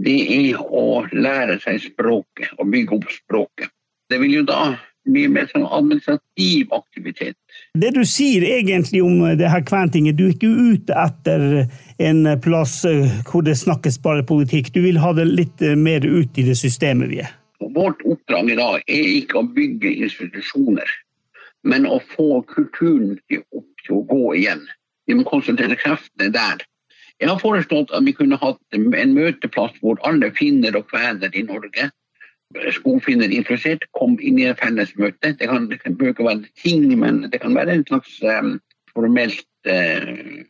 det 0.01 0.17
er 0.33 0.59
å 0.59 1.05
lære 1.13 1.59
seg 1.63 1.79
språket 1.83 2.51
og 2.59 2.71
bygge 2.73 2.97
opp 2.97 3.13
språket. 3.13 3.71
Det 4.09 4.19
vil 4.21 4.41
jo 4.41 4.43
da 4.47 4.75
bli 5.05 5.27
mer 5.29 5.47
sånn 5.51 5.67
administrativ 5.69 6.73
aktivitet. 6.73 7.37
Det 7.77 7.91
du 7.95 8.01
sier 8.09 8.43
egentlig 8.47 9.03
om 9.05 9.21
det 9.37 9.49
her 9.51 9.63
kventinget, 9.65 10.17
du 10.17 10.27
er 10.27 10.33
ikke 10.33 10.49
ute 10.49 10.97
etter 10.97 11.45
en 12.01 12.25
plass 12.41 12.79
hvor 13.29 13.45
det 13.45 13.57
snakkes 13.59 13.99
bare 14.03 14.25
politikk. 14.27 14.73
Du 14.73 14.81
vil 14.85 14.99
ha 15.01 15.13
det 15.17 15.27
litt 15.29 15.61
mer 15.77 16.05
ut 16.05 16.37
i 16.41 16.47
det 16.49 16.57
systemet 16.59 17.11
vi 17.13 17.21
er. 17.23 17.33
Vårt 17.75 18.01
oppdrag 18.05 18.51
i 18.51 18.57
dag 18.57 18.81
er 18.81 19.11
ikke 19.19 19.41
å 19.41 19.49
bygge 19.55 19.93
institusjoner, 20.07 20.89
men 21.65 21.85
å 21.87 22.01
få 22.15 22.41
kulturen 22.49 23.15
til 23.29 23.45
å 23.93 24.01
gå 24.09 24.23
igjen. 24.41 24.65
Vi 25.05 25.17
må 25.17 25.25
konsentrere 25.27 25.77
kreftene 25.79 26.31
der. 26.33 26.63
Jeg 27.21 27.29
har 27.31 27.39
foreslått 27.39 27.93
at 27.95 28.03
vi 28.03 28.13
kunne 28.15 28.39
hatt 28.41 28.75
en 28.75 29.13
møteplass 29.15 29.77
hvor 29.79 30.01
alle 30.07 30.31
finner 30.35 30.75
og 30.75 30.89
kvener 30.89 31.31
i 31.31 31.45
Norge, 31.47 31.89
skogfinner 32.75 33.31
interessert, 33.33 33.85
kom 33.97 34.17
inn 34.19 34.39
i 34.39 34.49
et 34.49 34.59
fellesmøte. 34.59 35.33
Det 35.39 35.47
kan, 35.49 35.69
det 35.71 35.81
kan 35.81 35.95
ikke 35.95 36.27
være 36.27 36.51
ting, 36.61 36.87
men 36.99 37.25
det 37.31 37.41
kan 37.43 37.55
være 37.55 37.79
en 37.79 37.85
slags 37.87 38.19
um, 38.23 38.57
formelt 38.93 39.45
uh, 39.67 40.43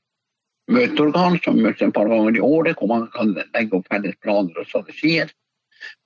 møteorgan 0.71 1.39
som 1.45 1.61
møtes 1.61 1.85
et 1.85 1.95
par 1.95 2.09
ganger 2.09 2.37
i 2.37 2.43
året, 2.43 2.77
hvor 2.77 2.91
man 2.91 3.07
kan 3.15 3.33
legge 3.37 3.77
opp 3.77 3.89
felles 3.91 4.17
planer 4.21 4.61
og 4.61 4.69
strategier. 4.69 5.31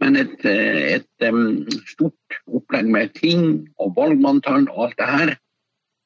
Men 0.04 0.20
et, 0.20 0.44
et 0.46 1.30
um, 1.30 1.64
stort 1.88 2.40
opplegg 2.48 2.90
med 2.92 3.16
ting 3.16 3.44
og 3.80 3.96
valgmanntall 3.96 4.68
og 4.74 4.90
alt 4.90 5.00
det 5.00 5.10
her, 5.10 5.36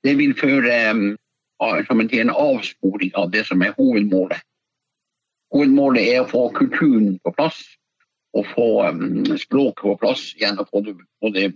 det 0.04 0.18
vil 0.20 0.36
føre 0.38 0.80
um, 0.94 1.06
som 1.88 2.01
en 2.01 2.29
avsporing 2.29 3.13
av 3.20 3.32
det 3.32 3.46
som 3.48 3.62
er 3.62 3.75
hovedmålet. 3.77 4.41
Hovedmålet 5.53 6.10
er 6.10 6.24
å 6.24 6.29
få 6.29 6.48
kulturen 6.58 7.17
på 7.24 7.34
plass 7.38 7.62
og 8.34 8.48
få 8.55 8.67
um, 8.89 9.25
språket 9.38 9.84
på 9.86 9.96
plass 10.01 10.25
igjen 10.39 10.58
og 10.62 10.70
få 10.72 10.82
det, 10.86 10.96
få 11.22 11.29
det 11.36 11.51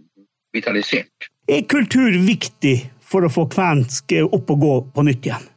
vitalisert. 0.54 1.30
Er 1.50 1.66
kultur 1.70 2.14
viktig 2.28 2.76
for 3.02 3.26
å 3.26 3.32
få 3.32 3.48
kvensk 3.50 4.14
opp 4.28 4.52
og 4.54 4.62
gå 4.62 4.74
på 4.94 5.06
nytt 5.08 5.26
igjen? 5.30 5.48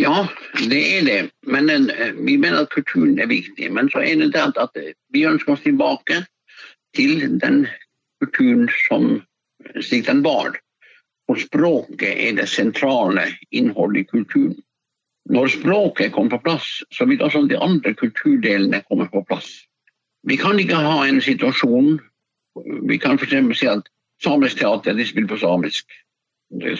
Ja, 0.00 0.26
det 0.68 0.82
er 0.98 1.06
det. 1.08 1.20
Men 1.48 1.70
uh, 1.70 2.10
vi 2.20 2.36
mener 2.36 2.66
at 2.66 2.74
kulturen 2.74 3.16
er 3.20 3.30
viktig. 3.32 3.70
Men 3.72 3.88
så 3.92 4.04
er 4.04 4.20
det 4.20 4.32
det 4.36 4.44
at, 4.50 4.60
at 4.60 4.76
vi 5.14 5.24
ønsker 5.28 5.56
oss 5.56 5.64
tilbake 5.64 6.24
til 6.96 7.24
den 7.40 7.64
kulturen 8.20 8.68
som 8.86 9.22
slik 9.80 10.06
den 10.06 10.22
var. 10.26 10.58
Og 11.28 11.38
språket 11.40 12.12
er 12.28 12.36
det 12.36 12.48
sentrale 12.50 13.28
innholdet 13.50 14.00
i 14.00 14.08
kulturen. 14.10 14.56
Når 15.30 15.46
språket 15.46 16.12
kommer 16.12 16.30
på 16.30 16.42
plass, 16.48 16.82
så 16.90 17.04
vil 17.06 17.22
også 17.22 17.46
de 17.46 17.58
andre 17.58 17.94
kulturdelene 17.94 18.82
komme 18.88 19.08
på 19.12 19.22
plass. 19.28 19.50
Vi 20.26 20.36
kan 20.36 20.58
ikke 20.58 20.74
ha 20.78 21.06
en 21.06 21.20
situasjon 21.20 22.00
Vi 22.88 22.98
kan 22.98 23.16
f.eks. 23.18 23.58
si 23.58 23.66
at 23.66 23.86
samisk 24.22 24.58
teater 24.58 24.92
de 24.92 25.06
spiller 25.06 25.28
på 25.28 25.38
samisk. 25.40 25.86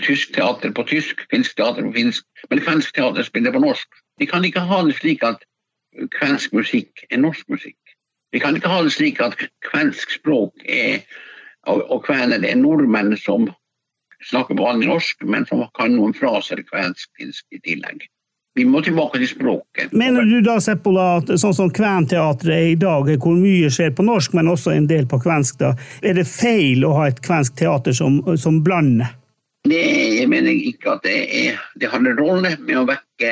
Tysk 0.04 0.34
teater 0.34 0.72
på 0.72 0.82
tysk, 0.84 1.22
finsk 1.30 1.56
teater 1.56 1.82
på 1.82 1.92
finsk. 1.92 2.24
Men 2.50 2.60
kvensk 2.60 2.94
teater 2.94 3.22
spiller 3.22 3.52
på 3.52 3.58
norsk. 3.58 3.88
Vi 4.18 4.26
kan 4.26 4.44
ikke 4.44 4.60
ha 4.60 4.82
det 4.84 4.98
slik 4.98 5.24
at 5.24 5.40
kvensk 6.18 6.52
musikk 6.52 7.06
er 7.10 7.22
norsk 7.24 7.48
musikk. 7.48 7.78
Vi 8.32 8.38
kan 8.38 8.56
ikke 8.56 8.68
ha 8.68 8.82
det 8.82 8.92
slik 8.92 9.20
at 9.20 9.36
kvensk 9.64 10.10
språk 10.10 10.52
er, 10.68 11.00
og, 11.66 11.82
og 11.90 12.04
kvener 12.04 12.44
er 12.44 12.60
nordmenn 12.60 13.16
som 13.16 13.48
snakker 14.30 14.58
vanlig 14.58 14.88
norsk, 14.90 15.22
men 15.28 15.46
som 15.46 15.64
kan 15.78 15.94
noen 15.96 16.14
fraser 16.16 16.62
kvensk-finsk 16.68 17.56
i 17.56 17.60
tillegg. 17.62 18.08
Vi 18.54 18.64
må 18.68 18.82
tilbake 18.84 19.16
til 19.16 19.30
språket. 19.30 19.94
Mener 19.96 20.26
du 20.28 20.42
da, 20.44 20.58
Seppola, 20.60 21.06
at 21.22 21.30
sånn 21.40 21.54
som 21.56 21.70
Kventeatret 21.72 22.52
er 22.52 22.66
i 22.74 22.76
dag, 22.76 23.08
hvor 23.24 23.38
mye 23.38 23.70
skjer 23.72 23.94
på 23.96 24.04
norsk, 24.04 24.34
men 24.36 24.50
også 24.52 24.74
en 24.74 24.88
del 24.90 25.08
på 25.08 25.22
kvensk, 25.24 25.56
da, 25.62 25.72
er 26.04 26.18
det 26.18 26.26
feil 26.28 26.84
å 26.84 26.92
ha 26.98 27.08
et 27.08 27.22
kvensk 27.24 27.56
teater 27.62 27.96
som, 27.96 28.20
som 28.36 28.60
blander? 28.64 29.14
Det 29.64 29.80
jeg 30.18 30.28
mener 30.28 30.52
ikke 30.52 30.96
at 30.96 31.04
det 31.06 31.18
er 31.38 31.58
Det 31.78 31.86
har 31.86 32.00
en 32.00 32.16
rolle 32.18 32.50
med 32.58 32.80
å 32.80 32.86
vekke 32.88 33.30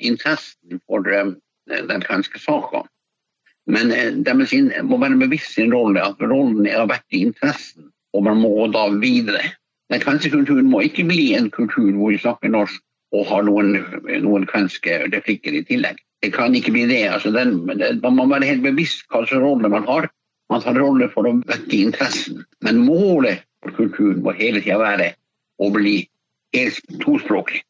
interessen 0.00 0.80
for 0.88 1.04
eh, 1.12 1.34
den 1.68 2.04
kvenske 2.06 2.40
saka. 2.40 2.86
Men 3.70 3.92
eh, 3.92 4.14
de 4.16 4.34
må 4.86 4.98
være 5.02 5.20
bevisst 5.20 5.54
sin 5.54 5.74
rolle, 5.74 6.02
at 6.02 6.22
rollen 6.22 6.66
er 6.66 6.80
å 6.82 6.90
vekke 6.90 7.20
interessen, 7.28 7.90
og 8.16 8.26
man 8.26 8.40
må 8.40 8.66
da 8.72 8.88
videre. 8.96 9.52
Den 9.92 10.02
kvenske 10.02 10.32
kulturen 10.32 10.70
må 10.70 10.82
ikke 10.86 11.06
bli 11.06 11.30
en 11.38 11.50
kultur 11.54 11.92
hvor 11.94 12.10
vi 12.10 12.18
snakker 12.22 12.50
norsk 12.50 12.82
og 13.14 13.28
har 13.30 13.46
noen, 13.46 13.76
noen 14.24 14.46
kvenske 14.50 15.04
replikker 15.12 15.54
i 15.54 15.62
tillegg. 15.66 16.00
Det 16.24 16.32
kan 16.34 16.54
ikke 16.58 16.72
bli 16.74 16.86
det. 16.90 17.04
Altså 17.12 17.30
den, 17.30 17.60
man 18.02 18.16
må 18.16 18.26
være 18.30 18.48
helt 18.48 18.64
bevisst 18.64 19.04
hva 19.12 19.22
slags 19.26 19.44
rolle 19.44 19.70
man 19.70 19.86
har. 19.86 20.08
Man 20.50 20.62
tar 20.62 20.78
rolle 20.78 21.08
for 21.12 21.28
å 21.28 21.36
vekke 21.46 21.78
interessen. 21.78 22.42
Men 22.64 22.82
målet 22.86 23.44
for 23.62 23.76
kulturen 23.78 24.22
må 24.24 24.34
hele 24.38 24.62
tida 24.64 24.78
være 24.80 25.12
å 25.62 25.70
bli 25.74 26.00
helt 26.56 26.98
tospråklig. 27.02 27.62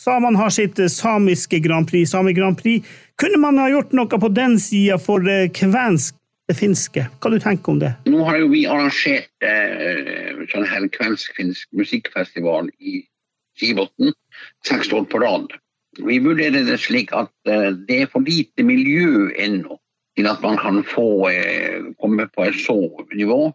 Samene 0.00 0.40
har 0.40 0.52
sitt 0.54 0.78
samiske 0.92 1.58
Grand 1.60 1.88
Prix, 1.88 2.10
Sami 2.10 2.32
Grand 2.32 2.56
Prix. 2.56 2.86
Kunne 3.20 3.40
man 3.42 3.58
ha 3.60 3.68
gjort 3.68 3.92
noe 3.92 4.20
på 4.22 4.30
den 4.32 4.56
sida 4.62 4.96
for 5.00 5.26
eh, 5.28 5.50
kvensk, 5.52 6.16
det 6.48 6.56
finske? 6.56 7.04
Hva 7.20 7.32
du 7.34 7.36
tenker 7.42 7.74
om 7.74 7.82
det? 7.82 7.92
Nå 8.08 8.24
har 8.24 8.38
jo 8.40 8.48
vi 8.54 8.64
arrangert 8.64 9.28
eh, 9.44 10.29
sånn 10.52 10.68
her 10.68 10.86
kvensk-finsk 10.94 11.68
musikkfestival 11.76 12.70
i 12.78 13.00
Skibotn 13.58 14.14
seks 14.66 14.92
år 14.96 15.06
på 15.10 15.20
rad. 15.22 15.52
Vi 15.98 16.18
vurderer 16.22 16.64
det 16.68 16.78
slik 16.80 17.12
at 17.16 17.32
eh, 17.50 17.70
det 17.88 18.02
er 18.02 18.10
for 18.12 18.24
lite 18.24 18.64
miljø 18.66 19.30
ennå 19.34 19.78
til 20.18 20.28
at 20.30 20.42
man 20.44 20.58
kan 20.60 20.82
få 20.86 21.28
eh, 21.30 21.90
komme 22.00 22.28
på 22.34 22.46
et 22.46 22.58
så 22.62 22.78
nivå. 23.14 23.50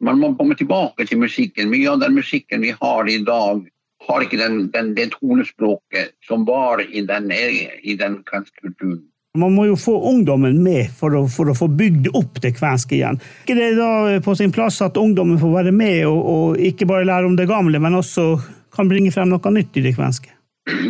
Man 0.00 0.20
må 0.20 0.34
komme 0.36 0.56
tilbake 0.56 1.06
til 1.08 1.20
musikken. 1.20 1.70
Mye 1.72 1.90
av 1.92 2.02
den 2.02 2.16
musikken 2.16 2.64
vi 2.64 2.74
har 2.80 3.08
i 3.08 3.18
dag, 3.24 3.64
har 4.06 4.22
ikke 4.22 4.40
den, 4.40 4.66
den, 4.72 4.92
det 4.96 5.10
tonespråket 5.14 6.12
som 6.26 6.44
var 6.48 6.82
i 6.84 7.00
den, 7.06 7.30
i 7.32 7.96
den 7.96 8.20
kvenske 8.28 8.60
kulturen. 8.60 9.06
Man 9.40 9.54
må 9.56 9.66
jo 9.68 9.76
få 9.80 9.96
ungdommen 10.10 10.60
med 10.64 10.92
for 10.96 11.14
å, 11.16 11.24
for 11.30 11.50
å 11.50 11.56
få 11.56 11.68
bygd 11.68 12.10
opp 12.16 12.40
det 12.44 12.54
kvenske 12.58 12.98
igjen. 12.98 13.20
Er 13.50 13.58
det 13.58 13.72
da 13.78 13.90
på 14.24 14.36
sin 14.38 14.54
plass 14.54 14.80
at 14.84 14.98
ungdommen 15.00 15.40
får 15.40 15.54
være 15.58 15.74
med 15.74 16.04
og, 16.08 16.20
og 16.32 16.62
ikke 16.70 16.88
bare 16.88 17.08
lære 17.08 17.28
om 17.28 17.36
det 17.38 17.48
gamle, 17.50 17.80
men 17.82 17.98
også 17.98 18.34
kan 18.76 18.90
bringe 18.90 19.12
frem 19.14 19.30
noe 19.32 19.52
nytt 19.52 19.78
i 19.78 19.84
det 19.86 19.96
kvenske? 19.96 20.32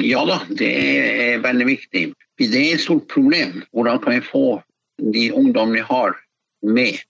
Ja 0.00 0.22
da, 0.24 0.40
det 0.56 0.70
er 0.72 1.42
veldig 1.44 1.66
viktig. 1.68 2.06
Det 2.40 2.60
er 2.62 2.76
et 2.76 2.84
stort 2.84 3.08
problem. 3.12 3.62
Hvordan 3.76 4.00
kan 4.04 4.16
vi 4.16 4.24
få 4.24 4.46
de 5.12 5.28
ungdommene 5.36 5.80
vi 5.80 5.84
har, 5.84 6.16
med? 6.64 7.00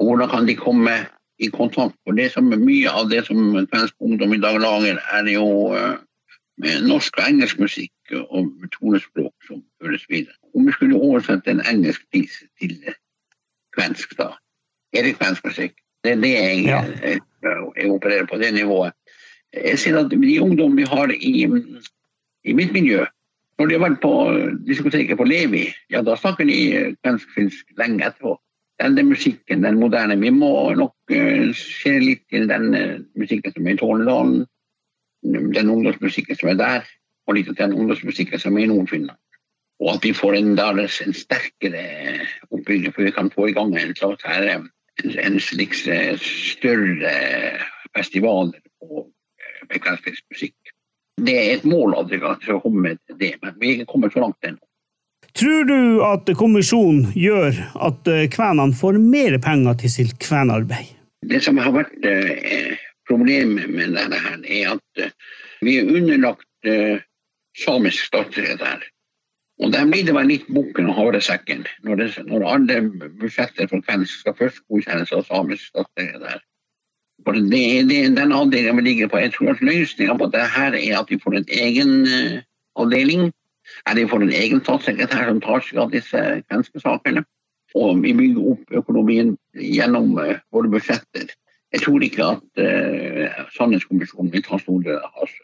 Og 0.00 0.08
hvordan 0.08 0.30
kan 0.32 0.46
de 0.48 0.56
komme 0.56 0.94
i 1.40 1.50
kontakt? 1.52 1.96
For 2.04 2.16
det 2.16 2.30
som 2.32 2.48
Mye 2.48 2.88
av 2.88 3.10
det 3.12 3.26
som 3.28 3.52
kvensk 3.68 3.94
ungdom 4.00 4.32
i 4.34 4.40
dag 4.40 4.56
lager, 4.60 5.00
er 5.12 5.28
jo 5.28 5.48
med 6.60 6.86
norsk 6.88 7.20
og 7.20 7.28
engelsk 7.28 7.60
musikk 7.60 8.14
og 8.26 8.48
tonespråk 8.76 9.32
som 9.48 9.62
høres 9.82 10.04
videre. 10.08 10.36
Om 10.54 10.66
vi 10.66 10.72
skulle 10.72 10.98
oversette 10.98 11.50
en 11.50 11.62
engelsk 11.70 12.02
pris 12.12 12.40
til 12.60 12.76
kvensk, 13.76 14.16
da 14.18 14.32
er 14.96 15.06
det 15.06 15.16
kvensk 15.18 15.44
musikk. 15.46 15.78
Det 16.04 16.12
er 16.12 16.20
det 16.22 16.32
jeg, 16.32 16.64
ja. 16.64 16.80
jeg, 17.02 17.20
jeg 17.76 17.90
opererer 17.90 18.26
på, 18.26 18.38
det 18.40 18.54
nivået. 18.54 18.92
Jeg 19.54 19.78
ser 19.78 19.98
at 19.98 20.10
de 20.10 20.42
ungdom 20.42 20.76
vi 20.76 20.86
har 20.88 21.12
i, 21.14 21.46
i 22.44 22.52
mitt 22.52 22.72
miljø, 22.72 23.04
når 23.58 23.66
de 23.66 23.76
har 23.76 23.82
vært 23.82 24.00
på 24.00 24.12
diskoteket 24.66 25.18
på 25.20 25.26
Levi, 25.28 25.66
ja 25.92 26.00
da 26.06 26.14
snakker 26.16 26.48
de 26.48 26.94
kvensk-finsk 27.04 27.74
lenge 27.78 28.06
etterpå. 28.06 28.38
Den, 28.80 28.94
den 28.96 29.10
musikken, 29.10 29.64
den 29.64 29.76
moderne. 29.76 30.16
Vi 30.16 30.30
må 30.32 30.72
nok 30.72 31.12
uh, 31.12 31.50
se 31.52 31.98
litt 32.00 32.22
til 32.32 32.46
den 32.48 32.70
uh, 32.72 33.02
musikken 33.20 33.52
som 33.52 33.66
er 33.66 33.76
i 33.76 33.80
Tornedalen, 33.82 34.46
den 35.20 35.68
ungdomsmusikken 35.74 36.38
som 36.40 36.54
er 36.54 36.56
der, 36.56 36.86
og 37.28 37.36
litt 37.36 37.50
til 37.50 37.58
den 37.58 37.76
ungdomsmusikken 37.76 38.40
som 38.40 38.56
er 38.56 38.64
i 38.64 38.70
Nord-Finland. 38.70 39.18
Og 39.80 39.94
at 39.94 40.04
vi 40.04 40.12
får 40.12 40.36
en, 40.36 40.56
der, 40.58 40.82
en 40.84 41.16
sterkere 41.16 41.84
oppbygging, 42.50 42.92
for 42.92 43.06
vi 43.06 43.14
kan 43.16 43.30
få 43.32 43.48
i 43.48 43.54
gang 43.56 43.72
en 43.74 43.94
slags 43.96 44.26
her, 44.28 44.48
en, 44.52 44.68
en 45.04 45.40
slags 45.40 45.86
større 46.20 47.14
festival 47.96 48.52
og 48.84 49.08
kvensk 49.72 50.24
musikk. 50.32 50.74
Det 51.20 51.36
er 51.36 51.54
et 51.54 51.64
mål 51.68 51.96
at 51.98 52.10
vi 52.12 52.20
skal 52.20 52.60
komme 52.60 52.96
til 52.96 53.16
det, 53.20 53.34
men 53.42 53.56
vi 53.60 53.70
er 53.70 53.80
ikke 53.80 53.92
kommet 53.92 54.12
så 54.12 54.24
langt 54.24 54.44
ennå. 54.44 54.60
Tror 55.36 55.64
du 55.68 56.02
at 56.04 56.30
kommisjonen 56.36 57.12
gjør 57.14 57.54
at 57.86 58.08
eh, 58.10 58.26
kvenene 58.32 58.74
får 58.76 58.98
mer 58.98 59.36
penger 59.42 59.76
til 59.78 59.92
sitt 59.92 60.16
kvenarbeid? 60.22 60.96
Det 61.30 61.38
som 61.44 61.60
har 61.60 61.74
vært 61.76 62.08
eh, 62.08 62.74
problemet 63.08 63.70
med 63.70 63.94
dette, 63.94 64.18
her, 64.24 64.40
er 64.42 64.72
at 64.74 65.04
eh, 65.04 65.12
vi 65.62 65.76
er 65.78 65.92
underlagt 65.92 66.68
eh, 66.68 66.98
samisk 67.62 68.08
statsrett 68.08 68.64
her. 68.64 68.82
Og 69.60 69.72
der 69.72 69.88
blir 69.90 70.06
det 70.08 70.14
vel 70.16 70.30
litt 70.30 70.46
bukken 70.48 70.88
og 70.88 70.96
havresekken 70.96 71.66
når, 71.84 72.06
når 72.28 72.46
alle 72.48 72.78
budsjetter 73.20 73.68
for 73.68 73.84
kvensk 73.84 74.22
skal 74.22 74.36
først 74.38 74.62
godkjennes 74.72 75.12
av 75.12 75.26
samisk 75.28 75.68
statssekretær. 75.68 76.40
For 77.26 77.36
det, 77.36 77.64
det, 77.90 77.98
den 78.16 78.32
avdelingen 78.32 78.80
vi 78.80 78.86
ligger 78.86 79.10
på, 79.12 79.20
jeg 79.20 79.34
tror 79.34 79.52
at 79.52 79.60
løsninga 79.64 80.16
på 80.16 80.30
det 80.32 80.46
her 80.54 80.76
er 80.78 80.94
at 81.02 81.12
vi 81.12 81.18
får 81.20 81.36
en 81.36 81.50
egen 81.52 81.92
uh, 82.08 82.38
avdeling. 82.80 83.28
Eller 83.86 84.00
vi 84.06 84.08
får 84.08 84.24
en 84.24 84.32
egen 84.38 84.62
statssekretær 84.64 85.28
som 85.28 85.42
tar 85.44 85.60
seg 85.66 85.82
av 85.84 85.92
disse 85.92 86.22
kvenske 86.48 86.80
sakene. 86.80 87.26
Og 87.76 88.00
vi 88.02 88.14
bygger 88.16 88.54
opp 88.54 88.72
økonomien 88.80 89.36
gjennom 89.60 90.16
uh, 90.16 90.40
våre 90.54 90.72
budsjetter. 90.72 91.28
Jeg 91.70 91.84
tror 91.84 92.02
ikke 92.02 92.30
at 92.38 92.64
uh, 92.64 93.44
Sannhetskommisjonen 93.58 94.32
vil 94.32 94.46
ta 94.48 94.56
store, 94.64 94.96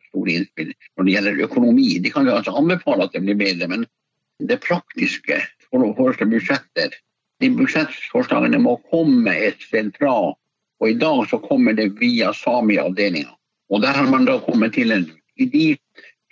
store 0.08 0.38
innspill 0.40 0.72
når 0.72 1.04
det 1.04 1.18
gjelder 1.18 1.44
økonomi. 1.50 1.90
De 2.00 2.16
kan 2.16 2.26
jo 2.26 2.40
altså 2.40 2.56
anbefale 2.56 3.04
at 3.04 3.12
det 3.12 3.22
blir 3.28 3.38
bedre, 3.44 3.68
men 3.76 3.84
det 4.38 4.60
praktiske 4.64 5.40
for 5.70 5.84
å 5.84 5.94
foreslå 5.96 6.28
budsjetter 6.30 6.94
de 7.40 7.50
budsjettforslagene 7.52 8.58
må 8.62 8.76
komme 8.90 9.32
et 9.48 9.62
sted 9.64 9.92
fra 9.98 10.14
og 10.80 10.88
i 10.90 10.96
dag 11.00 11.22
så 11.30 11.38
kommer 11.40 11.76
det 11.76 11.94
via 12.00 12.32
Sami-avdelinga. 12.36 13.32
Og 13.72 13.82
der 13.82 13.96
har 13.96 14.08
man 14.12 14.26
da 14.28 14.38
kommet 14.44 14.74
til 14.76 14.92
en 14.92 15.06
I 15.36 15.46
de 15.52 15.64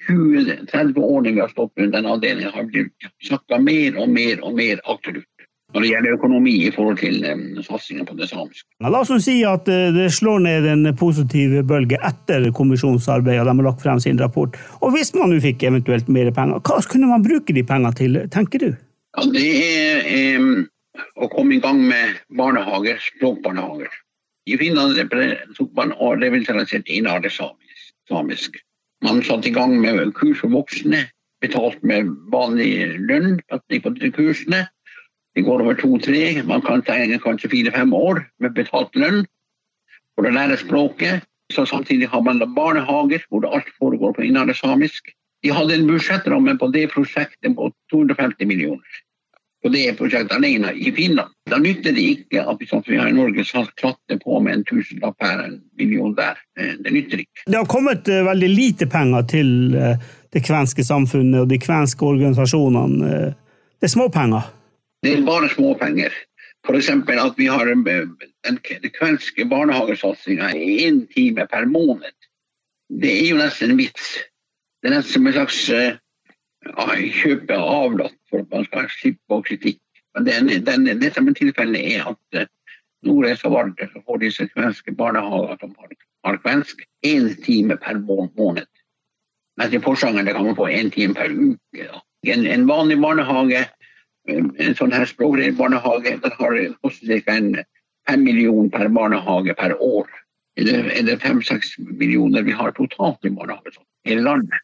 20-30 0.09 1.01
årene 1.01 1.33
vi 1.33 1.41
har 1.41 1.51
stått 1.53 1.73
rundt 1.81 1.93
den 1.93 2.07
avdelinga, 2.09 2.51
har 2.55 2.69
vi 2.73 2.85
snakka 3.25 3.59
mer 3.61 3.99
og 4.01 4.09
mer 4.09 4.41
og 4.45 4.55
mer 4.57 4.81
akterut 4.85 5.29
når 5.75 5.83
det 5.83 5.89
gjelder 5.91 6.15
økonomi 6.15 6.53
i 6.69 6.71
forhold 6.75 7.01
til 7.01 7.25
um, 7.27 7.43
satsingen 7.67 8.07
på 8.07 8.15
det 8.19 8.29
samiske. 8.31 8.67
La 8.85 9.01
oss 9.01 9.11
si 9.25 9.41
at 9.49 9.67
uh, 9.67 9.89
det 9.95 10.07
slår 10.15 10.45
ned 10.47 10.69
en 10.71 10.91
positiv 10.99 11.57
bølge 11.67 11.99
etter 12.07 12.47
kommisjonsarbeidet, 12.55 13.43
og 13.43 13.51
de 13.51 13.57
har 13.59 13.69
lagt 13.69 13.83
frem 13.83 14.03
sin 14.03 14.21
rapport. 14.23 14.55
Og 14.81 14.95
hvis 14.95 15.11
man 15.19 15.35
nå 15.35 15.41
fikk 15.43 15.67
eventuelt 15.67 16.11
mer 16.15 16.31
penger, 16.37 16.63
hva 16.63 16.79
kunne 16.91 17.11
man 17.11 17.27
bruke 17.27 17.57
de 17.57 17.67
pengene 17.67 17.95
til, 17.99 18.21
tenker 18.35 18.63
du? 18.63 18.71
Ja, 19.19 19.27
det 19.35 19.49
er 19.51 20.39
um, 20.39 20.65
å 21.19 21.31
komme 21.33 21.57
i 21.57 21.63
gang 21.63 21.83
med 21.83 22.23
barnehager, 22.39 23.03
språkbarnehager. 23.03 23.91
I 24.47 24.59
Finland 24.61 24.99
tok 25.57 25.71
man 25.75 25.95
revitalisert 26.21 26.87
innholdet 26.93 27.33
samisk, 27.33 27.91
samisk. 28.11 28.59
Man 29.05 29.23
satte 29.25 29.49
i 29.49 29.55
gang 29.55 29.75
med 29.81 30.13
kurs 30.15 30.39
for 30.43 30.53
voksne, 30.53 31.07
betalt 31.43 31.81
med 31.83 32.13
vanlig 32.33 32.95
lønn 33.09 33.41
på 33.51 33.61
de 33.99 34.11
kursene. 34.15 34.63
Det 35.35 35.43
går 35.47 35.65
over 35.65 35.79
to-tre, 35.79 36.43
man 36.47 36.63
kan 36.63 36.83
trenge 36.87 37.19
kanskje 37.23 37.51
fire-fem 37.51 37.95
år 37.95 38.23
med 38.41 38.55
betalt 38.55 38.95
lønn 38.99 39.25
for 40.15 40.27
å 40.27 40.35
lære 40.35 40.61
språket. 40.61 41.27
Så 41.53 41.67
samtidig 41.69 42.09
har 42.09 42.23
man 42.25 42.41
barnehager 42.57 43.25
hvor 43.29 43.45
alt 43.51 43.69
foregår 43.79 44.15
på 44.17 44.25
innholdet 44.25 44.57
samisk. 44.57 45.11
De 45.45 45.53
hadde 45.53 45.75
en 45.77 45.89
budsjettramme 45.91 46.55
på 46.59 46.71
det 46.73 46.87
prosjektet 46.95 47.57
på 47.59 47.69
250 47.93 48.49
millioner 48.49 49.03
på 49.65 49.71
det 49.73 49.95
prosjektet 49.97 50.37
alene 50.37 50.73
i 50.77 50.93
Finland. 50.93 51.33
Da 51.49 51.57
nytter 51.59 51.95
det 51.97 52.03
ikke 52.05 52.43
at 52.45 52.61
vi, 52.61 52.67
sånn 52.69 52.83
vi 52.85 52.99
har 53.01 53.09
i 53.09 53.17
Norge 53.17 53.45
klatter 53.81 54.19
på 54.21 54.41
med 54.45 54.59
en 54.59 54.65
tusenlapp 54.69 55.25
her, 55.25 55.41
en 55.47 55.55
million 55.81 56.13
der. 56.17 56.37
Det 56.55 56.93
nytter 56.93 57.23
ikke. 57.25 57.47
Det 57.47 57.57
har 57.57 57.71
kommet 57.71 58.11
eh, 58.13 58.21
veldig 58.27 58.51
lite 58.53 58.89
penger 58.93 59.25
til 59.33 59.55
eh, 59.81 59.97
det 60.37 60.45
kvenske 60.45 60.85
samfunnet 60.85 61.47
og 61.47 61.49
de 61.49 61.61
kvenske 61.63 62.05
organisasjonene. 62.05 63.09
Eh, 63.09 63.65
det 63.81 63.89
er 63.89 63.95
småpenger? 63.95 64.53
Det 65.05 65.13
er 65.13 65.27
bare 65.27 65.51
småpenger. 65.53 66.15
F.eks. 66.65 66.89
at 66.89 67.35
vi 67.37 67.47
har 67.53 67.69
den 67.69 68.61
kvenske 68.97 69.45
barnehagesatsinga 69.45 70.55
én 70.57 71.05
time 71.13 71.47
per 71.51 71.67
måned. 71.69 72.15
Det 72.89 73.13
er 73.13 73.29
jo 73.29 73.41
nesten 73.41 73.75
en 73.75 73.81
vits. 73.83 74.15
Det 74.81 74.91
er 74.91 74.97
nesten 74.97 75.13
som 75.13 75.27
en 75.29 75.37
slags 75.37 75.61
ja, 75.69 76.87
kjøpe 77.21 77.57
avlatt 77.57 78.17
for 78.31 78.45
at 78.45 78.53
man 78.53 78.65
skal 78.69 78.89
slippe 78.93 79.21
på 79.29 79.41
kritikk. 79.51 79.81
Men 80.15 80.29
den, 80.29 80.51
den, 80.65 80.89
det 81.01 81.13
som 81.15 81.29
er 81.29 81.37
tilfellet, 81.37 81.81
er 81.97 82.09
at 82.13 82.41
uh, 82.41 82.49
Nordreisa 83.05 83.51
så 83.51 84.03
får 84.07 84.19
disse 84.23 84.49
kvenske 84.55 84.95
barnehager 84.97 85.59
som 85.61 85.75
har, 85.79 85.95
har 86.25 86.41
kvensk, 86.45 86.85
én 87.07 87.35
time 87.45 87.77
per 87.77 87.99
måned. 87.99 88.69
Mens 89.61 89.75
i 89.75 89.79
Porsanger 89.79 90.33
kan 90.33 90.45
man 90.45 90.57
få 90.57 90.69
én 90.69 90.91
time 90.91 91.15
per 91.15 91.31
uke. 91.31 91.89
En, 92.27 92.47
en, 92.47 92.67
vanlig 92.67 92.97
barnehage, 93.01 93.67
en 94.29 94.77
sånn 94.79 94.95
her 94.95 95.07
språkbarnehage, 95.09 96.19
den 96.23 96.37
har 96.39 96.59
kostet 96.83 97.25
ca. 97.27 97.65
fem 98.09 98.25
millioner 98.25 98.71
per 98.71 98.89
barnehage 98.89 99.55
per 99.57 99.77
år. 99.83 100.09
Det 100.57 101.19
fem-seks 101.23 101.79
millioner 101.79 102.43
vi 102.43 102.53
har 102.53 102.73
totalt 102.73 103.25
i 103.25 103.31
barnehage 103.31 103.75
i 104.05 104.11
hele 104.11 104.23
landet. 104.23 104.61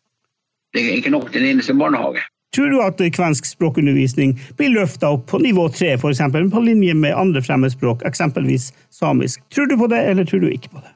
Det 0.72 0.84
er 0.84 1.00
ikke 1.00 1.10
nok 1.10 1.32
til 1.32 1.42
en 1.42 1.56
eneste 1.56 1.74
barnehage. 1.74 2.22
Tror 2.54 2.70
du 2.70 2.80
at 2.82 2.98
kvensk 3.14 3.46
språkundervisning 3.46 4.32
blir 4.58 4.72
løfta 4.74 5.12
opp 5.14 5.28
på 5.30 5.38
nivå 5.38 5.68
tre, 5.70 5.92
f.eks. 5.94 6.22
på 6.52 6.62
linje 6.62 6.94
med 6.94 7.14
andre 7.14 7.42
fremmedspråk, 7.42 8.02
eksempelvis 8.06 8.72
samisk? 8.90 9.42
Tror 9.54 9.66
du 9.66 9.76
på 9.78 9.86
det, 9.86 10.00
eller 10.10 10.24
tror 10.24 10.40
du 10.42 10.48
ikke 10.50 10.72
på 10.74 10.82
det? 10.82 10.90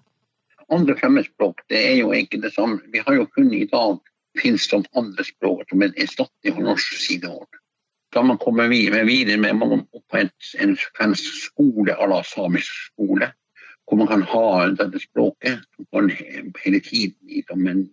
Andre 0.73 0.97
fremmedspråk 0.99 1.61
det 1.71 1.78
er 1.92 1.97
jo 2.00 2.12
ikke 2.12 2.40
det 2.42 2.54
samme. 2.54 2.80
Vi 2.92 3.02
har 3.06 3.14
jo 3.14 3.26
kun 3.26 3.52
i 3.54 3.66
dag 3.71 3.99
finsk 4.40 4.71
som 4.71 4.87
andre 4.99 5.25
språk, 5.25 5.62
som 5.68 5.83
en 5.83 5.94
erstatning 5.94 6.56
for 6.56 6.66
norsk 6.66 6.97
sideord. 6.99 7.61
Da 8.14 8.23
man 8.23 8.38
kommer 8.38 8.68
videre 8.71 9.37
med 9.38 9.56
man 9.59 9.80
opprette 9.92 10.59
en, 10.62 10.76
en 11.02 11.14
skole 11.18 11.94
à 11.94 12.06
la 12.06 12.23
samisk 12.23 12.71
skole, 12.92 13.33
hvor 13.87 13.99
man 13.99 14.09
kan 14.09 14.23
ha 14.23 14.66
dette 14.71 15.02
språket 15.02 15.64
hele 16.64 16.80
tiden 16.80 17.42
som 17.49 17.66
en 17.66 17.88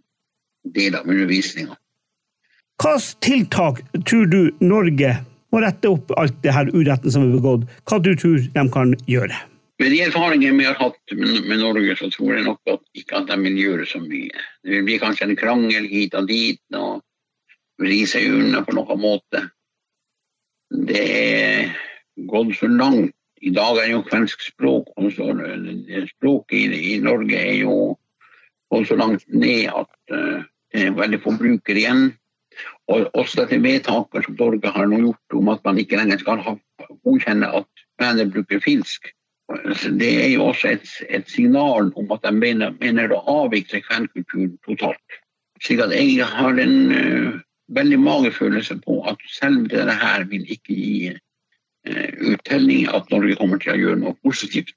del 0.63 0.95
av 0.95 1.09
undervisninga. 1.09 1.77
Hvilke 2.81 3.21
tiltak 3.21 3.81
tror 4.05 4.25
du 4.25 4.41
Norge 4.61 5.15
må 5.51 5.61
rette 5.61 5.89
opp 5.89 6.13
alt 6.17 6.37
det 6.45 6.53
her 6.55 6.69
uretten 6.73 7.13
som 7.13 7.25
er 7.27 7.35
begått? 7.35 7.65
Hva 7.89 7.99
du 8.01 8.13
tror 8.15 8.39
de 8.41 8.67
kan 8.73 8.93
gjøre? 9.09 9.37
Med 9.81 9.89
de 9.89 10.03
erfaringene 10.05 10.59
vi 10.59 10.67
har 10.69 10.77
hatt 10.77 11.13
med 11.17 11.57
Norge, 11.57 11.95
så 11.97 12.09
tror 12.13 12.35
jeg 12.35 12.45
nok 12.45 12.69
at 12.69 12.83
ikke 12.97 13.17
at 13.17 13.31
de 13.31 13.37
vil 13.41 13.57
gjøre 13.57 13.87
så 13.89 14.01
mye. 14.03 14.43
Det 14.61 14.75
vil 14.75 14.85
bli 14.85 14.99
kanskje 15.01 15.25
en 15.25 15.39
krangel 15.39 15.87
hit 15.89 16.13
og 16.17 16.29
dit, 16.29 16.61
og 16.77 17.01
vri 17.81 18.03
seg 18.09 18.29
unna 18.29 18.61
på 18.65 18.77
noen 18.77 19.01
måte. 19.01 19.41
Det 20.71 21.01
er 21.01 21.71
gått 22.31 22.55
så 22.55 22.67
langt. 22.67 23.15
I 23.41 23.49
dag 23.49 23.79
er 23.81 23.89
jo 23.89 24.03
kvensk 24.05 24.43
språk 24.45 24.91
også, 25.01 25.33
Språket 26.11 26.57
i, 26.57 26.81
i, 26.93 26.97
Norge 27.01 27.39
er 27.39 27.55
jo 27.63 27.97
gått 28.71 28.87
så 28.87 28.97
langt 28.99 29.25
ned 29.27 29.71
at 29.73 29.89
uh, 30.13 30.43
det 30.71 30.85
er 30.85 30.93
veldig 30.95 31.19
få 31.23 31.33
bruker 31.39 31.75
igjen. 31.75 32.11
Og 32.91 33.09
også 33.17 33.41
dette 33.41 33.59
vedtaket 33.63 34.27
som 34.27 34.37
Norge 34.37 34.71
har 34.75 34.87
nå 34.87 34.99
gjort 35.01 35.39
om 35.39 35.49
at 35.51 35.65
man 35.65 35.81
ikke 35.81 35.97
lenger 35.97 36.21
skal 36.21 36.43
ha, 36.45 36.55
godkjenne 37.01 37.49
at 37.61 37.85
venner 37.99 38.29
bruker 38.29 38.61
finsk. 38.63 39.09
Det 39.99 40.11
er 40.21 40.29
jo 40.35 40.51
også 40.51 40.75
et, 40.75 40.87
et 41.09 41.27
signal 41.27 41.89
om 41.99 42.13
at 42.13 42.23
de 42.23 42.31
mener, 42.35 42.75
mener 42.79 43.11
å 43.11 43.23
avvikle 43.41 43.81
kvenkulturen 43.89 44.53
totalt. 44.67 45.19
Slik 45.61 45.81
at 45.83 45.91
jeg 45.97 46.23
har 46.25 46.61
en 46.61 46.77
uh, 46.93 47.41
veldig 47.75 47.99
magefølelse 47.99 48.77
på 48.85 49.01
at 49.09 49.21
selv 49.31 49.69
dette 49.71 49.95
her 50.01 50.25
vil 50.29 50.43
ikke 50.51 50.75
gi 50.75 51.11
eh, 51.11 52.09
uttelling 52.33 52.89
at 52.91 53.09
Norge 53.13 53.37
kommer 53.39 53.61
til 53.61 53.75
å 53.75 53.81
gjøre 53.83 54.01
noe 54.03 54.15
positivt. 54.25 54.75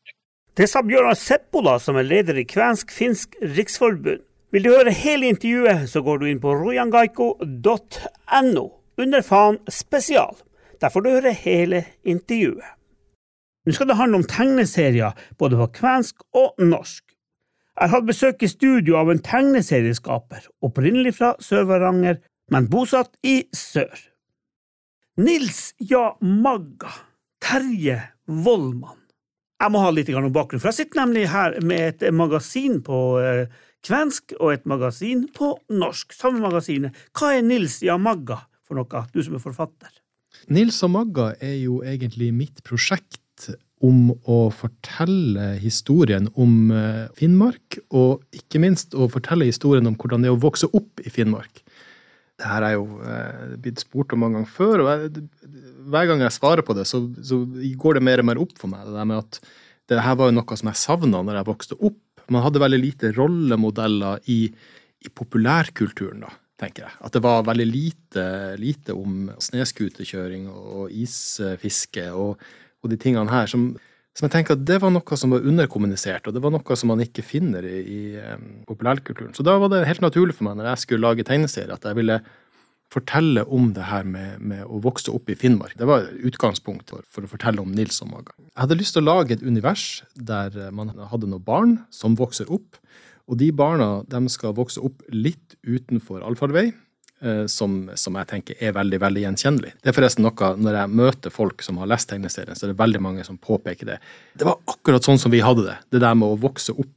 Det 0.55 0.69
sa 0.71 0.85
Bjørnar 0.87 1.19
Seppola, 1.19 1.81
som 1.83 1.99
er 1.99 2.07
leder 2.07 2.39
i 2.39 2.47
Kvensk-finsk 2.47 3.35
riksforbund. 3.57 4.23
Vil 4.55 4.63
du 4.63 4.71
høre 4.71 4.93
hele 4.95 5.27
intervjuet, 5.33 5.89
så 5.91 5.99
går 6.07 6.21
du 6.21 6.29
inn 6.31 6.43
på 6.43 6.55
rojangaiko.no 6.55 8.67
under 9.03 9.21
faen 9.27 9.59
spesial. 9.67 10.39
Der 10.79 10.95
får 10.95 11.03
du 11.03 11.09
høre 11.11 11.33
hele 11.35 11.83
intervjuet. 12.07 12.71
Nå 13.65 13.73
skal 13.73 13.89
det 13.89 13.97
handle 13.99 14.21
om 14.21 14.29
tegneserier, 14.29 15.17
både 15.41 15.59
på 15.59 15.71
kvensk 15.81 16.23
og 16.37 16.61
norsk. 16.63 17.03
Jeg 17.75 17.89
har 17.89 17.97
hatt 17.97 18.07
besøk 18.07 18.43
i 18.45 18.53
studio 18.53 18.99
av 19.01 19.11
en 19.11 19.23
tegneserieskaper, 19.25 20.45
opprinnelig 20.63 21.17
fra 21.17 21.33
Sør-Varanger, 21.43 22.21
men 22.53 22.69
bosatt 22.71 23.15
i 23.25 23.43
sør. 23.55 23.95
Nils 25.21 25.73
Ja 25.79 26.17
Magga 26.21 26.91
Terje 27.45 28.01
Vollmann. 28.27 29.01
Jeg 29.63 29.73
må 29.73 29.81
ha 29.81 29.93
litt 29.95 30.11
bakgrunn, 30.11 30.61
for 30.61 30.73
jeg 30.73 30.81
sitter 30.81 31.05
nemlig 31.05 31.29
her 31.31 31.55
med 31.65 32.03
et 32.03 32.13
magasin 32.13 32.81
på 32.85 32.99
eh, 33.23 33.47
kvensk 33.87 34.35
og 34.41 34.57
et 34.57 34.67
magasin 34.69 35.29
på 35.33 35.55
norsk. 35.73 36.13
Samme 36.13 36.43
magasinet. 36.43 36.97
Hva 37.17 37.37
er 37.37 37.47
Nils 37.47 37.79
Jamagga 37.85 38.43
for 38.65 38.77
noe, 38.77 39.05
du 39.15 39.23
som 39.23 39.39
er 39.39 39.45
forfatter? 39.45 39.93
Nils 40.53 40.81
og 40.85 40.93
Magga 40.97 41.31
er 41.39 41.55
jo 41.63 41.79
egentlig 41.87 42.33
mitt 42.35 42.65
prosjekt 42.67 43.21
om 43.85 44.11
å 44.31 44.49
fortelle 44.55 45.55
historien 45.61 46.29
om 46.41 46.73
eh, 46.73 47.07
Finnmark, 47.19 47.79
og 47.93 48.25
ikke 48.37 48.61
minst 48.63 48.97
å 48.97 49.09
fortelle 49.13 49.49
historien 49.49 49.89
om 49.91 49.97
hvordan 50.01 50.25
det 50.25 50.31
er 50.31 50.37
å 50.37 50.43
vokse 50.45 50.71
opp 50.73 51.03
i 51.05 51.13
Finnmark. 51.13 51.64
Det 52.45 52.53
her 52.53 52.69
er 52.69 52.77
jo 52.77 52.87
eh, 53.01 53.59
blitt 53.65 53.81
spurt 53.81 54.13
om 54.13 54.21
mange 54.21 54.37
ganger 54.39 54.53
før, 54.53 54.85
og 54.85 54.91
jeg, 54.93 55.27
hver 55.89 56.09
gang 56.11 56.25
jeg 56.27 56.37
svarer 56.37 56.65
på 56.67 56.77
det, 56.77 56.85
så, 56.91 57.01
så, 57.25 57.41
går 57.81 57.97
det 57.97 58.05
mer 58.05 58.21
og 58.21 58.29
mer 58.29 58.41
opp 58.43 58.53
for 58.61 58.69
meg. 58.69 58.85
Det 58.85 58.99
der 58.99 59.09
med 59.09 59.23
at 59.23 59.41
det 59.89 60.01
her 60.05 60.17
var 60.21 60.29
jo 60.29 60.37
noe 60.37 60.57
som 60.61 60.69
jeg 60.69 60.81
savna 60.81 61.21
når 61.25 61.41
jeg 61.41 61.49
vokste 61.49 61.79
opp 61.81 62.01
man 62.33 62.45
hadde 62.45 62.63
veldig 62.63 62.81
lite 62.81 63.13
rollemodeller 63.17 64.23
i, 64.33 64.47
i 65.05 65.13
populærkulturen, 65.13 66.25
da, 66.25 66.33
tenker 66.61 66.87
jeg. 66.87 66.97
At 67.05 67.17
det 67.17 67.25
var 67.25 67.47
veldig 67.49 67.67
lite, 67.69 68.27
lite 68.61 68.97
om 68.97 69.29
snøscooterkjøring 69.43 70.47
og 70.51 70.93
isfiske 70.95 72.07
og, 72.13 72.41
og, 72.81 72.91
de 72.93 73.01
tingene 73.01 73.33
her. 73.33 73.51
Som, 73.51 73.75
som, 74.15 74.29
jeg 74.29 74.33
tenker 74.37 74.55
at 74.55 74.63
det 74.67 74.79
var 74.83 74.93
noe 74.95 75.19
som 75.19 75.35
var 75.35 75.43
underkommunisert, 75.43 76.29
og 76.29 76.37
det 76.37 76.43
var 76.45 76.55
noe 76.55 76.79
som 76.79 76.93
man 76.93 77.03
ikke 77.03 77.25
finner 77.27 77.67
i, 77.67 77.81
i 77.83 78.01
populærkulturen. 78.69 79.35
Så 79.35 79.43
da 79.47 79.57
var 79.59 79.73
det 79.73 79.85
helt 79.89 80.05
naturlig 80.05 80.37
for 80.39 80.47
meg 80.47 80.61
når 80.61 80.71
jeg 80.71 80.85
skulle 80.85 81.07
lage 81.09 81.27
tegneserier, 81.27 81.75
at 81.75 81.89
jeg 81.89 81.99
ville 81.99 82.21
fortelle 82.95 83.43
om 83.51 83.73
det 83.75 83.89
her 83.89 84.07
med, 84.07 84.39
med, 84.39 84.63
å 84.71 84.79
vokse 84.85 85.11
opp 85.11 85.31
i 85.33 85.37
Finnmark. 85.39 85.75
Det 85.81 85.89
var 85.89 86.07
utgangspunkt 86.27 86.93
for, 86.93 87.03
for, 87.11 87.27
å 87.27 87.33
fortelle 87.33 87.63
om 87.63 87.73
Nils 87.75 87.99
og 88.05 88.13
Maga. 88.13 88.37
Jeg 88.39 88.61
hadde 88.61 88.79
lyst 88.79 88.95
til 88.95 89.03
å 89.03 89.09
lage 89.09 89.35
et 89.35 89.43
univers 89.43 90.05
der 90.15 90.55
man 90.75 90.95
hadde 91.11 91.31
noen 91.31 91.45
barn 91.45 91.75
som 91.95 92.15
vokser 92.21 92.51
opp. 92.55 92.79
Og 93.27 93.41
de 93.41 93.49
barna 93.57 94.05
de 94.13 94.21
skal 94.31 94.55
vokse 94.57 94.83
opp 94.85 95.03
litt 95.11 95.57
utenfor 95.65 96.23
allfarvei, 96.23 96.69
som, 97.51 97.77
som, 97.99 98.17
jeg 98.21 98.29
tenker 98.31 98.59
er 98.61 98.75
veldig 98.77 98.99
veldig 99.01 99.23
gjenkjennelig. 99.23 99.71
Det 99.81 99.91
er 99.91 99.97
forresten 99.97 100.27
noe 100.27 100.51
når 100.61 100.81
jeg 100.81 100.93
møter 101.01 101.33
folk 101.35 101.65
som 101.65 101.79
har 101.81 101.89
lest 101.91 102.11
tegneserien, 102.11 102.57
så 102.57 102.67
er 102.67 102.75
det 102.75 102.81
veldig 102.83 103.01
mange 103.05 103.25
som 103.27 103.39
påpeker 103.41 103.95
det. 103.95 103.99
Det 104.37 104.49
var 104.49 104.61
akkurat 104.71 105.07
sånn 105.07 105.21
som 105.23 105.33
vi 105.33 105.43
hadde 105.45 105.67
det. 105.69 105.79
Det 105.95 106.03
der 106.05 106.19
med 106.19 106.35
å 106.35 106.41
vokse 106.45 106.77
opp 106.77 106.93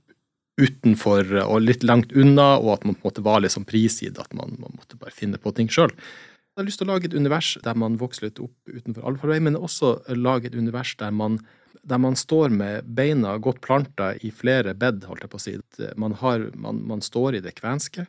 utenfor 0.57 1.35
og 1.43 1.61
litt 1.61 1.85
langt 1.85 2.13
unna, 2.17 2.55
og 2.57 2.77
at 2.77 2.87
man 2.87 2.97
på 2.97 3.05
en 3.05 3.11
måte 3.11 3.25
var 3.25 3.43
litt 3.43 3.53
sånn 3.53 3.67
prisgitt, 3.67 4.17
at 4.19 4.33
man, 4.37 4.57
man, 4.57 4.73
måtte 4.73 4.97
bare 4.97 5.13
finne 5.13 5.39
på 5.41 5.53
ting 5.55 5.69
sjøl. 5.69 5.93
Jeg 5.93 6.63
har 6.63 6.65
lyst 6.65 6.81
til 6.81 6.87
å 6.87 6.95
lage 6.95 7.05
et 7.05 7.13
univers 7.13 7.51
der 7.61 7.77
man 7.77 7.99
vokser 8.01 8.27
litt 8.27 8.41
opp 8.41 8.71
utenfor 8.71 9.05
allfarvei, 9.05 9.37
men 9.45 9.59
også 9.59 9.99
lage 10.17 10.49
et 10.49 10.57
univers 10.57 10.95
der 10.97 11.13
man, 11.13 11.37
der 11.85 12.01
man 12.01 12.17
står 12.17 12.49
med 12.49 12.89
beina 12.97 13.35
godt 13.37 13.61
planta 13.65 14.15
i 14.25 14.33
flere 14.33 14.73
bed, 14.73 15.05
holdt 15.05 15.27
jeg 15.27 15.33
på 15.33 15.37
å 15.37 15.43
si. 15.43 15.53
Man, 16.01 16.17
har, 16.23 16.49
man, 16.57 16.81
man 16.89 17.05
står 17.05 17.37
i 17.37 17.43
det 17.45 17.53
kvenske, 17.59 18.07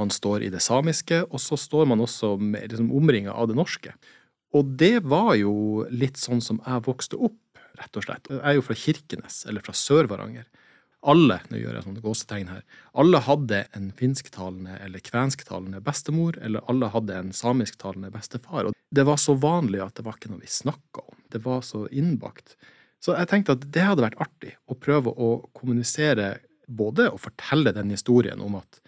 man 0.00 0.10
står 0.10 0.44
i 0.46 0.50
det 0.52 0.62
samiske, 0.64 1.22
og 1.30 1.42
så 1.42 1.58
står 1.60 1.88
man 1.90 2.02
også 2.02 2.34
med, 2.40 2.68
liksom, 2.72 2.90
omringa 2.94 3.32
av 3.32 3.50
det 3.50 3.58
norske. 3.58 3.94
Og 4.54 4.74
det 4.78 5.04
var 5.06 5.34
jo 5.38 5.86
litt 5.90 6.18
sånn 6.20 6.42
som 6.44 6.60
jeg 6.64 6.86
vokste 6.86 7.18
opp, 7.18 7.40
rett 7.78 7.98
og 7.98 8.06
slett. 8.06 8.30
Jeg 8.30 8.42
er 8.42 8.58
jo 8.58 8.66
fra 8.66 8.76
Kirkenes, 8.78 9.42
eller 9.50 9.64
fra 9.64 9.74
Sør-Varanger 9.74 10.46
alle 11.04 11.38
nå 11.50 11.60
gjør 11.60 11.76
jeg 11.76 11.84
sånne 11.86 12.02
gåsetegn 12.04 12.50
her, 12.50 12.62
alle 13.00 13.20
hadde 13.26 13.60
en 13.76 13.90
finsktalende 13.96 14.78
eller 14.80 15.04
kvensktalende 15.04 15.82
bestemor, 15.84 16.38
eller 16.40 16.64
alle 16.70 16.88
hadde 16.94 17.18
en 17.18 17.34
samisktalende 17.36 18.12
bestefar. 18.14 18.70
Og 18.70 18.76
det 18.94 19.04
var 19.06 19.20
så 19.20 19.36
vanlig 19.36 19.82
at 19.84 19.98
det 19.98 20.06
var 20.06 20.16
ikke 20.18 20.32
noe 20.32 20.44
vi 20.44 20.50
snakka 20.50 21.04
om. 21.04 21.18
Det 21.32 21.42
var 21.44 21.60
så 21.66 21.84
innbakt. 21.92 22.56
Så 23.04 23.16
jeg 23.18 23.28
tenkte 23.28 23.58
at 23.58 23.66
det 23.74 23.84
hadde 23.84 24.06
vært 24.06 24.20
artig 24.22 24.54
å 24.70 24.78
prøve 24.80 25.12
å 25.12 25.34
kommunisere 25.56 26.38
både 26.64 27.10
å 27.12 27.20
fortelle 27.20 27.74
den 27.76 27.92
historien 27.92 28.40
om 28.40 28.56
at 28.62 28.80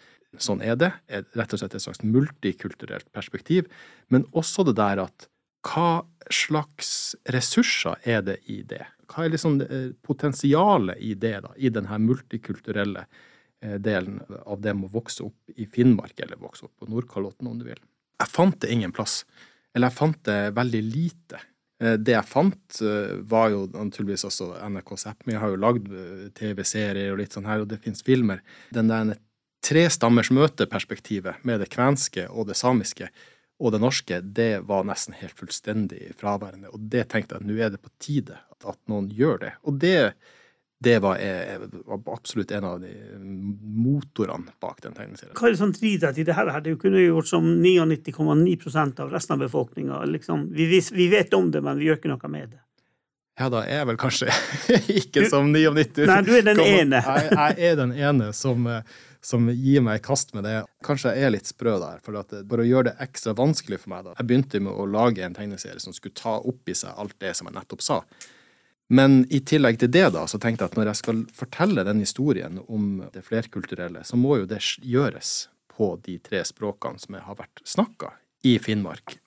sånn 0.42 0.62
er 0.64 0.77
det, 0.81 0.92
er 1.09 1.25
rett 1.38 1.55
og 1.55 1.61
slett 1.61 1.77
et 1.77 1.85
slags 1.85 2.03
multikulturelt 2.05 3.09
perspektiv, 3.14 3.70
men 4.12 4.27
også 4.37 4.66
det 4.68 4.77
der 4.79 5.03
at 5.07 5.29
hva 5.66 6.05
slags 6.31 7.16
ressurser 7.33 7.99
er 8.07 8.22
det 8.27 8.37
i 8.51 8.61
det? 8.66 8.85
Hva 9.11 9.25
er 9.25 9.33
liksom 9.33 9.59
potensialet 10.07 11.01
i 11.03 11.14
det, 11.18 11.37
da, 11.44 11.53
i 11.57 11.70
denne 11.72 11.99
multikulturelle 12.03 13.05
eh, 13.62 13.77
delen 13.83 14.20
av 14.44 14.62
det 14.62 14.75
med 14.75 14.90
å 14.90 14.96
vokse 14.99 15.27
opp 15.27 15.59
i 15.59 15.66
Finnmark, 15.70 16.18
eller 16.22 16.40
vokse 16.40 16.66
opp 16.66 16.75
på 16.83 16.90
Nordkalotten, 16.90 17.51
om 17.51 17.59
du 17.61 17.66
vil. 17.68 17.83
Jeg 18.20 18.33
fant 18.33 18.59
det 18.62 18.72
ingen 18.72 18.94
plass. 18.94 19.20
Eller 19.75 19.90
jeg 19.90 19.99
fant 19.99 20.18
det 20.27 20.40
veldig 20.57 20.83
lite. 20.87 21.42
Eh, 21.83 21.94
det 21.99 22.16
jeg 22.16 22.31
fant, 22.31 22.81
var 23.31 23.53
jo 23.55 23.66
naturligvis 23.75 24.27
også 24.29 24.53
NRK 24.66 24.96
Sápmi 25.03 25.38
har 25.38 25.55
jo 25.55 25.62
lagd 25.62 25.90
TV-serier 26.38 27.14
og 27.14 27.22
litt 27.22 27.37
sånn 27.37 27.49
her, 27.49 27.62
og 27.62 27.70
det 27.70 27.83
fins 27.85 28.03
filmer. 28.07 28.42
Den 28.75 28.90
der 28.90 29.14
trestammers 29.66 30.31
møte-perspektivet 30.31 31.42
med 31.46 31.62
det 31.62 31.72
kvenske 31.72 32.29
og 32.31 32.46
det 32.50 32.59
samiske 32.59 33.11
og 33.59 33.72
det 33.72 33.81
norske, 33.81 34.20
det 34.20 34.66
var 34.68 34.85
nesten 34.85 35.16
helt 35.16 35.37
fullstendig 35.38 36.11
fraværende. 36.20 36.68
Og 36.76 36.90
det 36.92 37.07
tenkte 37.12 37.37
jeg 37.37 37.44
at 37.44 37.48
nå 37.48 37.57
er 37.57 37.70
det 37.72 37.81
på 37.81 37.92
tide 38.02 38.37
at, 38.37 38.66
at 38.68 38.79
noen 38.90 39.09
gjør 39.09 39.40
det. 39.46 39.52
Og 39.64 39.79
det, 39.81 39.96
det 40.85 40.98
var, 41.00 41.16
er, 41.24 41.64
var, 41.87 42.02
absolutt 42.12 42.52
en 42.52 42.66
av 42.68 42.85
de 42.85 42.92
motorene 43.16 44.52
bak 44.61 44.83
den 44.85 44.96
tegneserien. 44.96 45.33
Hva 45.38 45.48
er 45.48 45.57
det 45.57 45.62
som 45.62 45.72
driver 45.72 46.05
deg 46.05 46.20
til 46.20 46.29
det 46.29 46.37
her? 46.37 46.52
Det 46.66 46.76
kunne 46.83 47.07
gjort 47.07 47.33
som 47.33 47.48
99,9% 47.64 49.02
av 49.07 49.16
resten 49.16 49.38
av 49.38 49.46
befolkninga. 49.46 50.05
Liksom, 50.12 50.50
vi, 50.52 50.68
vi, 50.68 51.11
vet 51.16 51.35
om 51.38 51.48
det, 51.55 51.64
men 51.64 51.81
vi 51.81 51.88
gjør 51.88 52.02
ikke 52.02 52.12
noe 52.12 52.33
med 52.37 52.52
det. 52.52 52.62
Ja, 53.37 53.50
da 53.52 53.64
er 53.64 53.83
jeg 53.83 53.88
vel 53.88 53.98
kanskje 54.00 54.33
ikke 55.00 55.26
som 55.33 55.48
99. 55.52 56.05
Nei, 56.09 56.22
du 56.29 56.33
er 56.37 56.44
den 56.44 56.61
ene. 56.61 57.00
jeg, 57.00 57.33
jeg 57.33 57.72
er 57.72 57.81
den 57.81 57.96
ene 57.96 58.31
som 58.37 58.68
som 59.26 59.48
gir 59.50 59.82
meg 59.82 59.98
i 59.98 60.04
kast 60.06 60.32
med 60.36 60.46
det. 60.46 60.60
Kanskje 60.86 61.16
jeg 61.16 61.26
er 61.26 61.34
litt 61.34 61.50
sprø 61.50 61.74
der, 61.82 61.98
for, 62.04 62.14
at, 62.20 62.30
for 62.46 62.62
å 62.62 62.66
gjøre 62.66 62.92
det 62.92 62.94
ekstra 63.02 63.34
vanskelig 63.38 63.80
for 63.82 63.92
meg. 63.96 64.06
da. 64.06 64.14
Jeg 64.20 64.28
begynte 64.30 64.62
med 64.62 64.78
å 64.78 64.86
lage 64.86 65.24
en 65.26 65.34
tegneserie 65.34 65.82
som 65.82 65.96
skulle 65.96 66.14
ta 66.18 66.36
opp 66.38 66.70
i 66.70 66.76
seg 66.78 66.94
alt 66.94 67.16
det 67.22 67.34
som 67.34 67.50
jeg 67.50 67.56
nettopp 67.58 67.82
sa. 67.82 68.00
Men 68.86 69.24
i 69.34 69.40
tillegg 69.42 69.80
til 69.82 69.90
det, 69.90 70.04
da, 70.14 70.22
så 70.30 70.38
tenkte 70.38 70.62
jeg 70.62 70.70
at 70.70 70.78
når 70.78 70.92
jeg 70.92 71.00
skal 71.02 71.24
fortelle 71.34 71.84
den 71.88 72.04
historien 72.04 72.60
om 72.70 73.02
det 73.12 73.24
flerkulturelle, 73.26 74.04
så 74.06 74.18
må 74.20 74.38
jo 74.38 74.50
det 74.50 74.62
gjøres 74.86 75.34
på 75.74 75.96
de 76.06 76.20
tre 76.22 76.44
språkene 76.46 77.02
som 77.02 77.18
har 77.18 77.40
vært 77.40 77.64
snakka 77.66 78.14
i 78.46 78.56
Finnmark 78.62 79.18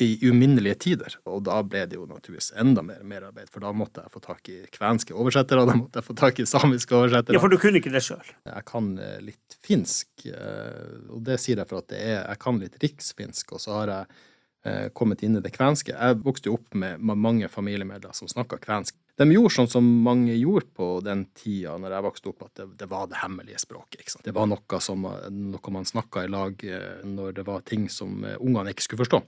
i 0.00 0.30
uminnelige 0.30 0.74
tider. 0.84 1.16
Og 1.28 1.42
da 1.46 1.58
ble 1.66 1.84
det 1.90 1.98
jo 1.98 2.06
naturligvis 2.08 2.52
enda 2.58 2.82
mer 2.86 3.02
merarbeid, 3.06 3.50
for 3.52 3.64
da 3.64 3.72
måtte 3.76 4.04
jeg 4.04 4.14
få 4.14 4.22
tak 4.24 4.50
i 4.52 4.58
kvenske 4.72 5.16
oversettere, 5.16 5.62
og 5.62 5.70
da 5.72 5.76
måtte 5.78 6.00
jeg 6.00 6.08
få 6.08 6.16
tak 6.18 6.40
i 6.40 6.46
samiske 6.48 6.96
oversettere. 6.96 7.36
Ja, 7.36 7.42
For 7.42 7.52
du 7.52 7.58
kunne 7.60 7.82
ikke 7.82 7.92
det 7.94 8.04
sjøl? 8.06 8.32
Jeg 8.46 8.64
kan 8.68 8.92
eh, 9.02 9.18
litt 9.24 9.58
finsk, 9.64 10.08
eh, 10.30 11.10
og 11.10 11.22
det 11.26 11.40
sier 11.42 11.60
jeg 11.60 11.70
for 11.70 11.82
at 11.82 11.90
det 11.92 12.00
er 12.00 12.16
Jeg 12.20 12.42
kan 12.44 12.62
litt 12.62 12.78
riksfinsk, 12.82 13.56
og 13.56 13.62
så 13.64 13.74
har 13.80 13.92
jeg 13.94 14.22
eh, 14.68 14.86
kommet 14.94 15.24
inn 15.26 15.40
i 15.40 15.44
det 15.44 15.52
kvenske. 15.56 15.96
Jeg 15.96 16.22
vokste 16.24 16.52
jo 16.52 16.58
opp 16.60 16.78
med 16.78 17.02
mange 17.02 17.50
familiemedlemmer 17.52 18.16
som 18.16 18.30
snakka 18.30 18.60
kvensk. 18.62 18.96
De 19.18 19.26
gjorde 19.34 19.50
sånn 19.56 19.70
som 19.72 19.86
mange 20.04 20.36
gjorde 20.38 20.68
på 20.78 20.92
den 21.02 21.24
tida 21.34 21.74
når 21.74 21.96
jeg 21.96 22.06
vokste 22.06 22.30
opp, 22.30 22.44
at 22.46 22.60
det, 22.60 22.68
det 22.78 22.86
var 22.90 23.08
det 23.10 23.18
hemmelige 23.18 23.58
språket. 23.58 24.14
Det 24.22 24.34
var 24.36 24.46
noe, 24.46 24.78
som, 24.78 25.08
noe 25.34 25.74
man 25.74 25.88
snakka 25.88 26.22
i 26.22 26.30
lag 26.30 26.62
når 27.02 27.40
det 27.40 27.44
var 27.48 27.66
ting 27.66 27.88
som 27.90 28.22
ungene 28.38 28.70
ikke 28.70 28.86
skulle 28.86 29.02
forstå. 29.02 29.24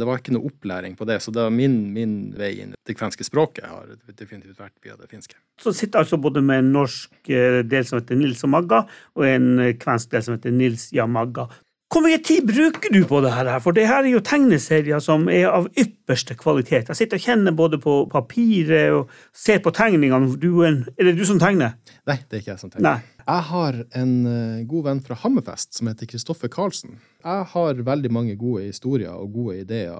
Det 0.00 0.08
var 0.08 0.20
ikke 0.22 0.34
noe 0.34 0.50
opplæring 0.50 0.96
på 0.98 1.06
det, 1.08 1.20
så 1.22 1.32
det 1.34 1.44
var 1.44 1.54
min, 1.54 1.78
min 1.94 2.18
vei 2.38 2.54
inn 2.64 2.74
det 2.88 2.96
kvenske 2.98 3.26
språket 3.26 3.68
har 3.70 3.88
definitivt 4.18 4.58
vært 4.58 4.76
via 4.82 4.96
det 4.98 5.10
finske. 5.10 5.38
Så 5.60 5.74
sitter 5.76 6.02
altså 6.02 6.18
både 6.20 6.42
med 6.44 6.64
en 6.64 6.70
norsk 6.74 7.30
eh, 7.30 7.60
del 7.66 7.86
som 7.86 8.00
heter 8.00 8.18
Nils 8.18 8.44
og 8.46 8.54
Magga, 8.54 8.84
og 9.18 9.26
en 9.28 9.50
eh, 9.62 9.74
kvensk 9.78 10.14
del 10.14 10.24
som 10.26 10.38
heter 10.38 10.54
Nils 10.54 10.88
Jamagga. 10.96 11.46
Hvor 11.90 12.04
mye 12.04 12.20
tid 12.22 12.44
bruker 12.46 12.92
du 12.94 13.00
på 13.10 13.18
det 13.24 13.32
her? 13.34 13.48
For 13.58 13.74
det 13.74 13.88
her 13.90 14.04
er 14.04 14.12
jo 14.12 14.22
tegneserier 14.22 15.00
som 15.02 15.24
er 15.26 15.48
av 15.50 15.64
ypperste 15.74 16.36
kvalitet. 16.38 16.86
Jeg 16.86 16.98
sitter 17.00 17.18
og 17.18 17.24
kjenner 17.24 17.56
både 17.58 17.80
på 17.82 17.94
papiret 18.12 18.94
og 18.94 19.10
ser 19.34 19.58
på 19.64 19.72
tegningene. 19.74 20.28
Du, 20.38 20.62
er 20.62 20.84
det 20.94 21.16
du 21.18 21.24
som 21.26 21.40
tegner? 21.42 21.74
Nei, 22.06 22.20
det 22.22 22.38
er 22.38 22.44
ikke 22.44 22.52
jeg 22.52 22.62
som 22.62 22.70
tegner. 22.70 23.00
Nei. 23.00 23.24
Jeg 23.24 23.46
har 23.50 23.80
en 23.98 24.14
eh, 24.30 24.62
god 24.70 24.86
venn 24.86 25.02
fra 25.02 25.18
Hammerfest 25.24 25.74
som 25.80 25.90
heter 25.90 26.06
Kristoffer 26.10 26.50
Karlsen. 26.50 27.00
Jeg 27.20 27.46
har 27.52 27.80
veldig 27.84 28.10
mange 28.12 28.34
gode 28.40 28.62
historier 28.64 29.12
og 29.12 29.34
gode 29.34 29.58
ideer, 29.60 29.92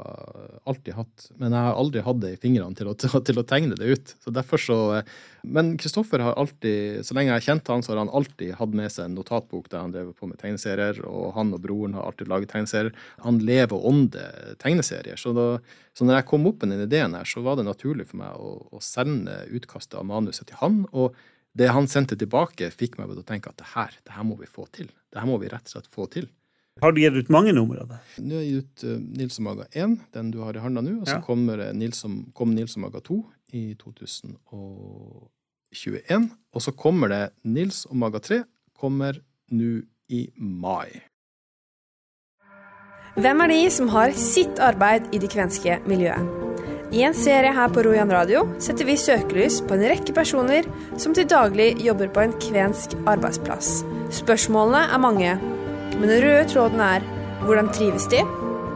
alltid 0.68 0.94
hatt, 0.96 1.26
men 1.36 1.52
jeg 1.52 1.66
har 1.66 1.76
aldri 1.76 2.04
hatt 2.06 2.20
det 2.22 2.30
i 2.32 2.38
fingrene 2.40 2.78
til 2.78 2.88
å, 2.88 2.94
til 2.96 3.40
å 3.40 3.44
tegne 3.44 3.76
det 3.76 3.90
ut. 3.90 4.12
Så 4.24 4.32
derfor 4.32 4.62
så, 4.62 4.78
eh, 4.98 5.10
Men 5.44 5.76
Kristoffer 5.80 6.20
har 6.20 6.38
alltid, 6.40 7.04
så 7.04 7.16
lenge 7.16 7.32
jeg 7.32 7.38
har 7.38 7.46
kjent 7.46 7.68
han, 7.72 7.82
så 7.82 7.92
har 7.92 8.02
han 8.02 8.12
alltid 8.12 8.54
hatt 8.58 8.76
med 8.76 8.92
seg 8.92 9.06
en 9.06 9.14
notatbok 9.16 9.68
der 9.68 9.80
han 9.80 9.92
drev 9.92 10.12
på 10.16 10.28
med 10.28 10.40
tegneserier, 10.40 11.00
og 11.08 11.34
han 11.36 11.52
og 11.56 11.60
broren 11.64 11.96
har 11.96 12.08
alltid 12.08 12.28
laget 12.28 12.52
tegneserier. 12.52 12.96
Han 13.24 13.40
lever 13.44 13.76
og 13.76 13.88
ånder 13.92 14.56
tegneserier. 14.60 15.20
Så, 15.20 15.32
da, 15.36 15.46
så 15.96 16.08
når 16.08 16.20
jeg 16.20 16.28
kom 16.32 16.48
opp 16.48 16.64
med 16.64 16.76
den 16.76 16.86
ideen 16.88 17.16
her, 17.16 17.28
så 17.28 17.44
var 17.44 17.60
det 17.60 17.68
naturlig 17.68 18.08
for 18.08 18.20
meg 18.20 18.36
å, 18.36 18.56
å 18.72 18.80
sende 18.84 19.42
utkastet 19.48 20.00
av 20.00 20.08
manuset 20.08 20.48
til 20.48 20.60
han. 20.60 20.86
og 20.92 21.16
det 21.52 21.70
han 21.74 21.88
sendte 21.90 22.14
tilbake, 22.14 22.70
fikk 22.70 22.98
meg 22.98 23.10
til 23.10 23.24
å 23.24 23.26
tenke 23.26 23.50
at 23.50 23.58
det 23.58 23.72
her, 23.72 23.96
det 24.06 24.14
her 24.14 24.26
må 24.26 24.36
vi 24.38 24.46
få 24.46 24.68
til. 24.70 24.90
Det 25.10 25.18
her 25.18 25.26
må 25.26 25.40
vi 25.42 25.50
rett 25.50 25.66
og 25.66 25.72
slett 25.74 25.90
få 25.90 26.06
til. 26.12 26.28
Har 26.80 26.92
du 26.92 26.98
gitt 27.02 27.16
ut 27.16 27.28
mange 27.32 27.52
numre 27.56 27.78
av 27.84 27.88
det? 27.92 27.98
Nå 28.24 28.32
har 28.36 28.42
jeg 28.44 28.52
gitt 28.54 28.72
ut 28.72 28.78
uh, 28.88 28.98
Nils 29.20 29.34
og 29.40 29.44
Maga 29.48 29.64
1, 29.72 29.76
den 30.16 30.26
du 30.32 30.38
har 30.44 30.52
i 30.56 30.64
handa 30.64 30.80
nå. 30.84 30.92
Og 31.02 31.06
så 31.08 31.16
ja. 31.18 31.24
kommer 31.24 31.56
Nils 31.76 31.98
og, 32.08 32.12
kom 32.36 32.50
Nils 32.56 32.72
og 32.78 32.82
Maga 32.86 33.00
2 33.04 33.16
i 33.58 33.60
2021. 33.80 36.28
Og 36.54 36.60
så 36.64 36.70
kommer 36.74 37.06
det 37.12 37.24
Nils 37.44 37.78
og 37.90 37.96
Maga 38.00 38.18
3 38.24 38.38
kommer 38.80 39.12
nå 39.52 39.82
i 40.10 40.24
mai. 40.36 40.88
Hvem 43.20 43.42
er 43.42 43.48
de 43.50 43.70
som 43.74 43.88
har 43.90 44.12
sitt 44.16 44.60
arbeid 44.62 45.02
i 45.14 45.18
det 45.20 45.30
kvenske 45.32 45.80
miljøet? 45.90 46.24
I 46.90 47.04
en 47.06 47.14
serie 47.14 47.52
her 47.54 47.70
på 47.70 47.84
Rojan 47.86 48.10
radio 48.10 48.42
setter 48.62 48.88
vi 48.88 48.96
søkelys 48.98 49.60
på 49.62 49.76
en 49.76 49.84
rekke 49.92 50.14
personer 50.14 50.66
som 50.98 51.14
til 51.14 51.28
daglig 51.30 51.76
jobber 51.84 52.10
på 52.10 52.24
en 52.24 52.34
kvensk 52.42 52.96
arbeidsplass. 53.10 53.84
Spørsmålene 54.14 54.88
er 54.90 55.02
mange, 55.02 55.36
men 56.00 56.08
den 56.08 56.22
røde 56.24 56.48
tråden 56.48 56.80
er 56.80 57.04
hvordan 57.44 57.68
trives 57.76 58.08
de, 58.08 58.24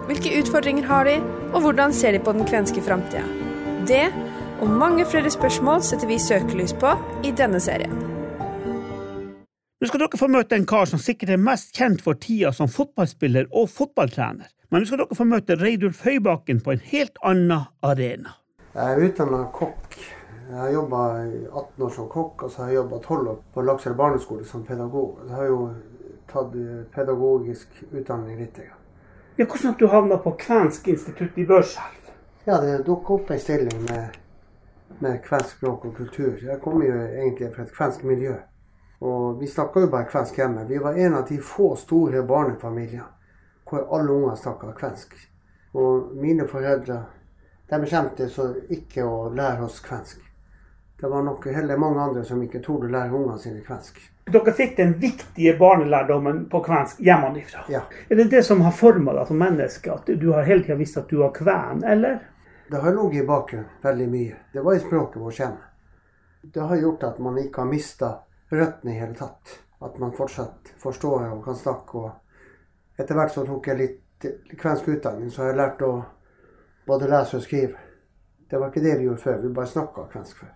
hvilke 0.04 0.32
utfordringer 0.42 0.84
har 0.84 1.08
de, 1.08 1.18
og 1.54 1.64
hvordan 1.64 1.94
ser 1.96 2.12
de 2.12 2.20
på 2.20 2.34
den 2.36 2.44
kvenske 2.44 2.82
framtida. 2.84 3.24
Det 3.88 4.06
og 4.60 4.68
mange 4.70 5.06
flere 5.08 5.30
spørsmål 5.32 5.82
setter 5.84 6.08
vi 6.08 6.18
søkelys 6.20 6.74
på 6.80 6.92
i 7.24 7.32
denne 7.36 7.60
serien. 7.60 7.94
Nå 9.80 9.88
skal 9.88 10.00
dere 10.04 10.20
få 10.20 10.28
møte 10.32 10.56
en 10.56 10.66
kar 10.68 10.88
som 10.88 11.00
sikkert 11.02 11.34
er 11.34 11.40
mest 11.40 11.74
kjent 11.76 12.04
for 12.04 12.16
tida 12.20 12.52
som 12.56 12.70
fotballspiller 12.72 13.48
og 13.52 13.68
fotballtrener. 13.72 14.48
Men 14.70 14.84
nå 14.84 14.88
skal 14.88 15.02
dere 15.02 15.18
få 15.18 15.26
møte 15.28 15.56
Reidulf 15.60 16.04
Høybakken 16.06 16.62
på 16.64 16.72
en 16.72 16.84
helt 16.92 17.18
annen 17.24 17.66
arena. 17.84 18.36
Jeg 18.74 18.94
er 18.94 19.08
utdanna 19.08 19.42
kokk. 19.54 19.98
Jeg 20.44 20.60
har 20.60 20.72
jobba 20.74 21.02
18 21.24 21.84
år 21.84 21.92
som 21.96 22.08
kokk, 22.12 22.46
og 22.46 22.52
så 22.52 22.62
har 22.62 22.72
jeg 22.72 22.78
jobba 22.82 23.00
12 23.00 23.28
år 23.32 23.36
på 23.54 23.64
Lakselv 23.64 23.96
barneskole 24.00 24.48
som 24.48 24.64
pedagog. 24.64 25.20
Det 25.24 25.36
har 25.36 25.48
jo 25.48 25.60
tatt 26.34 26.56
pedagogisk 26.94 27.84
utdanning 27.90 28.40
litt. 28.42 28.58
Ja, 29.36 29.46
hvordan 29.46 29.72
at 29.72 29.78
du 29.78 29.86
havna 29.90 30.18
på 30.22 30.34
Kvensk 30.38 30.88
institutt 30.88 31.38
i 31.38 31.46
Børselv? 31.46 32.10
Ja, 32.44 32.60
det 32.60 32.84
dukka 32.86 33.14
opp 33.14 33.30
en 33.30 33.40
stilling 33.40 33.86
med, 33.88 34.16
med 34.98 35.22
kvensk 35.24 35.56
språk 35.56 35.86
og 35.88 35.96
kultur. 35.96 36.36
Jeg 36.42 36.60
kommer 36.60 36.84
jo 36.86 36.98
egentlig 37.06 37.48
fra 37.54 37.64
et 37.64 37.72
kvensk 37.72 38.04
miljø. 38.04 38.34
Og 39.00 39.40
vi 39.40 39.48
snakka 39.48 39.80
jo 39.80 39.90
bare 39.90 40.10
kvensk 40.10 40.36
hjemme. 40.38 40.66
Vi 40.68 40.78
var 40.78 40.98
en 41.00 41.14
av 41.14 41.24
de 41.28 41.38
få 41.40 41.74
store 41.76 42.22
barnefamilier 42.22 43.08
hvor 43.64 43.88
alle 43.96 44.12
unger 44.12 44.36
snakka 44.36 44.74
kvensk. 44.76 45.16
Og 45.74 46.12
mine 46.20 46.46
foreldre 46.48 47.00
de 47.70 47.80
bestemte 47.80 48.28
seg 48.28 48.76
ikke 48.76 49.08
å 49.08 49.30
lære 49.32 49.64
oss 49.64 49.80
kvensk. 49.82 50.20
Det 51.00 51.08
var 51.10 51.22
nok 51.22 51.46
heller 51.46 51.76
mange 51.76 52.00
andre 52.00 52.24
som 52.24 52.42
ikke 52.42 52.60
torde 52.62 52.88
lære 52.92 53.12
ungene 53.12 53.38
sine 53.38 53.60
kvensk. 53.66 53.98
Dere 54.30 54.52
fikk 54.56 54.76
den 54.76 54.94
viktige 55.00 55.56
barnelærdommen 55.58 56.44
på 56.48 56.60
kvensk 56.64 57.00
hjemmefra. 57.04 57.64
Ja. 57.68 57.82
Er 58.08 58.16
det 58.16 58.30
det 58.30 58.44
som 58.46 58.62
har 58.64 58.72
forma 58.72 59.12
deg 59.12 59.26
som 59.28 59.42
menneske, 59.42 59.92
at 59.92 60.06
du 60.06 60.30
har 60.32 60.46
hele 60.48 60.64
tida 60.64 60.78
visst 60.78 60.96
at 60.96 61.10
du 61.10 61.20
har 61.22 61.34
kven, 61.34 61.84
eller? 61.84 62.22
Det 62.70 62.80
har 62.80 62.94
ligget 62.96 63.22
i 63.22 63.26
bakgrunnen 63.26 63.82
veldig 63.82 64.08
mye. 64.08 64.36
Det 64.52 64.64
var 64.64 64.74
i 64.74 64.80
språket 64.80 65.22
vårt 65.22 65.38
hjemme. 65.38 65.70
Det 66.42 66.60
har 66.60 66.76
gjort 66.76 67.04
at 67.10 67.18
man 67.18 67.38
ikke 67.38 67.60
har 67.60 67.68
mista 67.68 68.10
røttene 68.48 68.94
i 68.94 68.98
hele 68.98 69.14
tatt. 69.18 69.58
At 69.84 69.98
man 69.98 70.14
fortsatt 70.16 70.72
forstår 70.80 71.26
og 71.28 71.44
kan 71.44 71.56
snakke 71.56 71.98
og 71.98 72.10
etter 72.96 73.18
hvert 73.18 73.32
så 73.34 73.44
tok 73.44 73.68
jeg 73.68 73.80
litt 73.80 74.26
kvensk 74.56 74.88
utdanning, 74.88 75.30
så 75.30 75.42
har 75.42 75.50
jeg 75.50 75.58
lært 75.58 75.82
å 75.82 75.92
både 76.86 77.08
lese 77.10 77.36
og 77.40 77.42
skrive. 77.44 77.80
Det 78.48 78.60
var 78.60 78.70
ikke 78.70 78.84
det 78.84 78.98
vi 78.98 79.08
gjorde 79.08 79.24
før. 79.24 79.40
Vi 79.42 79.54
bare 79.56 79.72
snakka 79.72 80.06
kvensk 80.12 80.44
før. 80.44 80.52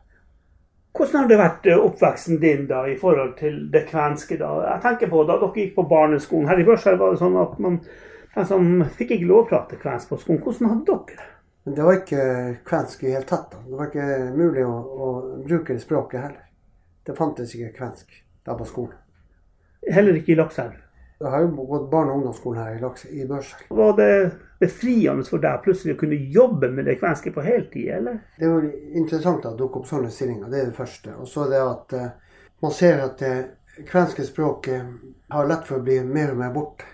Hvordan 0.97 1.23
har 1.23 1.29
det 1.31 1.39
vært 1.39 1.67
eh, 1.69 1.79
oppveksten 1.79 2.41
din 2.43 2.67
da 2.71 2.83
i 2.89 2.97
forhold 2.99 3.37
til 3.39 3.59
det 3.73 3.85
kvenske? 3.91 4.39
da? 4.41 4.51
Jeg 4.73 4.85
tenker 4.85 5.11
på 5.13 5.25
Da 5.29 5.39
dere 5.39 5.51
gikk 5.55 5.75
på 5.77 5.87
barneskolen 5.91 6.49
her 6.51 6.61
i 6.61 6.67
Børselv, 6.67 7.01
var 7.03 7.15
det 7.15 7.21
sånn 7.23 7.37
at 7.39 7.59
man 7.63 7.81
liksom, 8.37 8.71
fikk 8.99 9.17
ikke 9.17 9.29
lov 9.29 9.45
å 9.45 9.49
prate 9.53 9.81
kvensk 9.81 10.13
på 10.13 10.21
skolen. 10.23 10.43
Hvordan 10.45 10.73
hadde 10.73 10.87
dere 10.89 11.19
det? 11.19 11.29
Det 11.69 11.85
var 11.85 11.99
ikke 11.99 12.23
kvensk 12.65 13.05
i 13.05 13.13
hele 13.13 13.29
tatt. 13.29 13.53
da. 13.53 13.61
Det 13.67 13.77
var 13.77 13.91
ikke 13.91 14.09
mulig 14.39 14.65
å, 14.65 14.75
å 14.75 15.09
bruke 15.45 15.75
det 15.77 15.85
språket 15.85 16.23
heller. 16.23 16.45
Det 17.05 17.17
fantes 17.17 17.55
ikke 17.55 17.75
kvensk 17.77 18.23
da 18.47 18.57
på 18.57 18.67
skolen. 18.69 18.97
Heller 19.89 20.17
ikke 20.17 20.33
i 20.33 20.39
Lakselv? 20.39 20.88
Jeg 21.19 21.31
har 21.31 21.41
jo 21.43 21.65
gått 21.67 21.91
barne- 21.91 22.13
og 22.13 22.17
ungdomsskolen 22.21 22.63
her 22.63 22.77
i, 22.77 22.81
Laks, 22.81 23.05
i 23.05 23.25
Børsel. 23.27 23.65
Var 23.69 23.97
det 23.99 24.11
befriende 24.61 25.25
for 25.27 25.43
deg 25.43 25.65
plutselig 25.65 25.97
å 25.97 25.99
kunne 25.99 26.19
jobbe 26.35 26.71
med 26.71 26.87
det 26.87 26.99
kvenske 27.01 27.33
på 27.35 27.43
heltid, 27.43 27.89
eller? 27.97 28.21
Det 28.37 28.47
er 28.47 28.53
jo 28.53 28.71
interessant 29.01 29.47
at 29.47 29.57
det 29.57 29.63
dukker 29.65 29.83
opp 29.83 29.89
sånne 29.91 30.13
stillinger. 30.15 30.51
Det 30.53 30.61
er 30.61 30.71
det 30.71 30.77
første. 30.79 31.17
Og 31.19 31.27
så 31.27 31.47
er 31.47 31.51
det 31.55 31.65
at 31.65 31.97
uh, 31.99 32.37
man 32.63 32.77
ser 32.77 33.03
at 33.03 33.19
det 33.25 33.35
kvenske 33.89 34.29
språket 34.29 34.95
har 35.35 35.51
lett 35.51 35.67
for 35.67 35.81
å 35.81 35.87
bli 35.89 35.99
mer 36.07 36.37
og 36.37 36.39
mer 36.45 36.55
borte. 36.55 36.87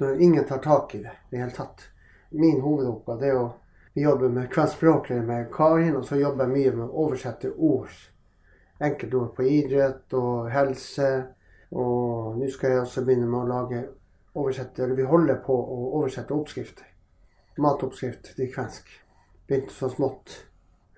Når 0.00 0.20
ingen 0.20 0.44
tar 0.48 0.60
tak 0.64 0.94
i 0.94 1.02
det 1.04 1.16
i 1.16 1.34
det 1.34 1.42
hele 1.42 1.56
tatt. 1.56 1.88
Min 2.30 2.60
hovedoppgave 2.60 3.26
er 3.26 3.40
å 3.40 3.48
jobbe 3.96 4.28
med 4.32 4.52
kvenskspråklige 4.52 5.24
med 5.24 5.48
Karin, 5.52 5.96
og 5.96 6.04
så 6.08 6.20
jobber 6.20 6.44
jeg 6.46 6.56
mye 6.56 6.76
med 6.76 6.86
å 6.86 7.04
oversette 7.06 7.56
ord. 7.56 7.92
Enkeltord 8.80 9.34
på 9.36 9.48
idrett 9.48 10.12
og 10.16 10.48
helse. 10.52 11.10
Og 11.70 12.38
nå 12.38 12.50
skal 12.50 12.74
jeg 12.74 12.84
også 12.84 13.04
begynne 13.06 13.28
med 13.30 13.44
å 13.44 13.48
lage 13.50 13.82
oversette, 14.34 14.84
eller 14.84 14.98
vi 14.98 15.06
holder 15.06 15.40
på 15.44 15.54
å 15.54 15.80
oversette 16.00 16.34
oppskrifter. 16.34 16.86
Matoppskrift 17.60 18.32
til 18.36 18.50
kvensk. 18.52 18.88
Begynte 19.46 19.74
så 19.74 19.90
smått 19.90 20.36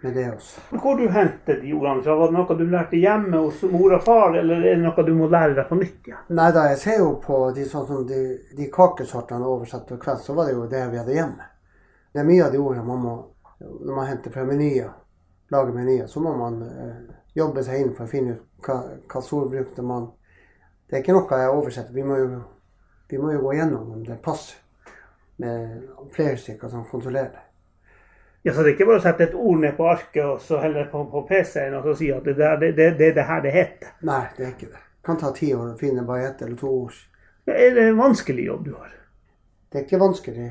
med 0.02 0.14
det 0.14 0.26
også. 0.34 0.60
Hvor 0.82 0.96
du 0.98 1.08
hentet 1.08 1.62
de 1.62 1.72
ordene 1.74 2.02
fra? 2.02 2.16
Var 2.18 2.30
det 2.30 2.36
noe 2.36 2.56
du 2.58 2.64
lærte 2.70 3.00
hjemme 3.00 3.42
hos 3.44 3.62
mor 3.70 3.94
og 3.96 4.04
far, 4.04 4.36
eller 4.38 4.64
er 4.64 4.76
det 4.76 4.82
noe 4.82 5.04
du 5.06 5.12
må 5.16 5.28
lære 5.30 5.56
deg 5.58 5.68
på 5.68 5.78
nytt 5.78 6.08
igjen? 6.10 6.24
Nei 6.38 6.48
da, 6.54 6.66
jeg 6.72 6.80
ser 6.82 6.98
jo 7.02 7.12
på 7.22 7.38
de, 7.56 7.66
sånn 7.68 7.86
som 7.88 8.06
de, 8.08 8.22
de 8.56 8.68
kakesortene 8.72 9.48
oversatt 9.48 9.86
til 9.88 10.00
kvensk, 10.02 10.26
så 10.26 10.36
var 10.38 10.48
det 10.48 10.56
jo 10.56 10.68
det 10.70 10.82
vi 10.92 11.00
hadde 11.00 11.16
hjemme. 11.16 11.48
Det 12.12 12.20
er 12.20 12.28
mye 12.28 12.46
av 12.46 12.52
de 12.52 12.60
ordene 12.60 12.84
man 12.84 13.06
må 13.06 13.14
Når 13.62 13.94
man 13.94 14.06
henter 14.08 14.32
fra 14.34 14.42
menyer, 14.42 14.88
lager 15.54 15.74
menyer, 15.76 16.06
så 16.10 16.20
må 16.20 16.32
man 16.34 16.56
eh, 16.66 16.96
jobbe 17.38 17.62
seg 17.62 17.78
inn 17.78 17.92
for 17.94 18.08
å 18.08 18.10
finne 18.10 18.34
ut 18.34 18.66
hva, 18.66 18.80
hva 19.06 19.84
man. 19.86 20.08
Det 20.92 20.98
er 20.98 21.06
ikke 21.06 21.14
noe 21.16 21.36
jeg 21.40 21.52
oversetter. 21.56 21.94
Vi 21.96 22.02
må 22.04 22.16
jo, 22.20 22.26
vi 23.08 23.16
må 23.16 23.30
jo 23.32 23.38
gå 23.46 23.54
gjennom 23.56 23.94
om 23.94 24.02
det 24.04 24.18
passer, 24.20 24.58
med 25.40 25.86
flere 26.12 26.36
stykker 26.36 26.68
som 26.68 26.84
kontrollerer 26.90 27.30
det. 27.32 27.44
Ja, 28.44 28.52
så 28.52 28.60
det 28.60 28.74
er 28.74 28.74
ikke 28.74 28.90
bare 28.90 29.00
å 29.00 29.04
sette 29.06 29.24
et 29.24 29.38
ord 29.38 29.62
ned 29.62 29.72
på 29.78 29.86
arket 29.88 30.20
og 30.26 30.42
så 30.44 30.60
heller 30.60 30.90
på, 30.92 31.00
på 31.08 31.22
PC-en 31.30 31.78
og 31.78 31.88
så 31.88 31.96
si 31.96 32.10
at 32.12 32.28
det, 32.28 32.36
er 32.44 32.60
det, 32.60 32.72
det, 32.76 32.90
det, 33.00 33.08
det 33.16 33.24
her 33.24 33.40
det 33.40 33.54
heter. 33.56 33.96
Nei, 34.04 34.20
det 34.36 34.44
er 34.44 34.52
ikke 34.52 34.68
det. 34.68 34.84
Det 34.84 35.08
kan 35.08 35.20
ta 35.24 35.32
ti 35.32 35.48
år 35.56 35.70
å 35.70 35.80
finne 35.80 36.04
bare 36.04 36.28
ett 36.28 36.44
eller 36.44 36.60
to 36.60 36.76
ord. 36.82 37.02
Ja, 37.48 37.56
er 37.56 37.72
det 37.78 37.88
en 37.88 38.00
vanskelig 38.02 38.44
jobb 38.50 38.68
du 38.68 38.72
har? 38.76 38.94
Det 39.72 39.80
er 39.80 39.88
ikke 39.88 40.04
vanskelig, 40.04 40.48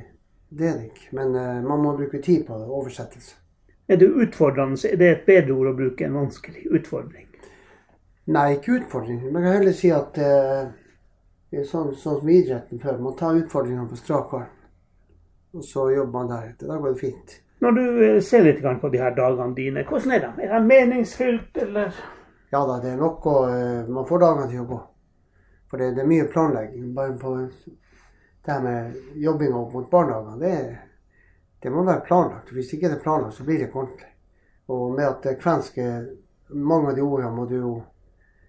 det 0.50 0.72
er 0.72 0.80
det 0.80 0.90
ikke. 0.90 1.10
Men 1.22 1.38
uh, 1.38 1.60
man 1.68 1.86
må 1.86 1.94
bruke 2.02 2.18
tid 2.18 2.48
på 2.48 2.58
det, 2.58 2.66
oversettelse. 2.82 3.38
Er 3.86 4.02
det 4.02 4.10
utfordrende? 4.10 4.82
Er 4.90 4.98
det 4.98 5.12
et 5.12 5.28
bedre 5.30 5.54
ord 5.54 5.76
å 5.76 5.80
bruke 5.84 6.10
enn 6.10 6.18
vanskelig? 6.18 6.66
Utfordring? 6.72 7.30
Nei, 8.32 8.48
ikke 8.56 8.78
utfordring. 8.80 9.26
Man 9.32 9.44
kan 9.44 9.58
heller 9.58 9.76
si 9.76 9.91
at 9.91 10.17
uh, 10.22 10.72
det 11.52 11.62
er 11.62 11.67
sånn, 11.67 11.91
sånn 12.00 12.20
som 12.22 12.32
idretten 12.32 12.80
før. 12.80 13.00
Man 13.04 13.17
tar 13.20 13.39
utfordringene 13.41 13.89
på 13.89 14.00
strak 14.00 14.36
arm. 14.38 14.52
Og 15.52 15.65
så 15.67 15.89
jobber 15.91 16.22
man 16.22 16.32
deretter. 16.32 16.70
Da 16.70 16.78
går 16.80 16.94
det 16.94 17.02
fint. 17.02 17.34
Når 17.62 17.76
du 17.76 17.84
eh, 18.06 18.22
ser 18.24 18.46
litt 18.46 18.62
på 18.63 18.89
de 18.89 19.02
her 19.02 19.12
dagene 19.13 19.54
dine, 19.54 19.84
hvordan 19.86 20.15
er 20.15 20.24
de? 20.24 20.46
Er 20.46 20.54
de 20.56 20.62
meningsfylt, 20.65 21.60
eller? 21.65 21.91
Ja 22.52 22.63
da, 22.67 22.80
det 22.84 22.94
er 22.94 22.98
nok 23.00 23.28
å 23.28 23.36
Man 23.91 24.08
får 24.08 24.24
dagene 24.24 24.48
til 24.50 24.63
å 24.63 24.70
gå. 24.72 24.80
For 25.72 25.80
det, 25.80 25.91
det 25.96 26.04
er 26.04 26.10
mye 26.10 26.32
planlegging. 26.32 26.89
Bare 26.96 27.17
på 27.20 27.36
det 27.36 28.52
her 28.52 28.63
med 28.63 28.96
jobbinga 29.15 29.60
opp 29.60 29.74
mot 29.74 29.91
barnehagene, 29.91 30.39
det, 30.39 30.78
det, 31.62 31.70
må 31.70 31.84
være 31.84 32.08
planlagt. 32.08 32.52
Hvis 32.52 32.74
ikke 32.74 32.89
det 32.89 32.98
er 32.98 33.04
planlagt, 33.04 33.38
så 33.38 33.46
blir 33.48 33.60
det 33.60 33.70
ikke 33.70 33.84
ordentlig. 33.84 34.10
Og 34.72 34.96
med 34.96 35.08
at 35.08 35.24
det 35.28 35.39
kvenske 35.44 35.88
Mange 36.52 36.89
av 36.91 36.98
de 36.98 37.04
ordene 37.06 37.30
må 37.32 37.46
du 37.48 37.54
jo 37.56 37.70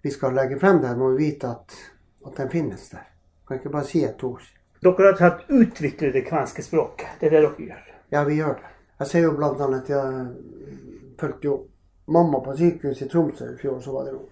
Vi 0.03 0.11
skal 0.11 0.35
legge 0.35 0.59
frem 0.59 0.81
der, 0.83 0.97
må 0.99 1.13
vi 1.13 1.29
vite 1.29 1.47
at, 1.47 1.75
at 2.25 2.35
den 2.37 2.49
finnes 2.51 2.89
der. 2.91 3.05
Kan 3.47 3.57
ikke 3.57 3.71
bare 3.71 3.87
si 3.87 4.01
et 4.03 4.23
ord. 4.23 4.43
Dere 4.83 5.05
har 5.05 5.15
tatt 5.15 5.45
utvikle 5.47 6.09
det 6.11 6.25
kvenske 6.27 6.63
språket. 6.63 7.13
Det 7.19 7.29
er 7.29 7.37
det 7.37 7.43
dere 7.45 7.67
gjør? 7.67 7.85
Ja, 8.11 8.23
vi 8.27 8.35
gjør 8.35 8.57
det. 8.59 8.71
Jeg 8.99 9.07
ser 9.07 9.23
jo 9.23 9.35
blant 9.37 9.61
annet 9.63 9.91
jeg 9.93 10.25
fulgte 11.19 11.47
jo 11.47 11.55
mamma 12.11 12.41
på 12.43 12.55
sykehus 12.59 13.01
i 13.01 13.07
Tromsø 13.07 13.47
i 13.53 13.61
fjor, 13.61 13.79
så 13.79 13.95
var 13.95 14.09
det 14.09 14.17
jo 14.17 14.25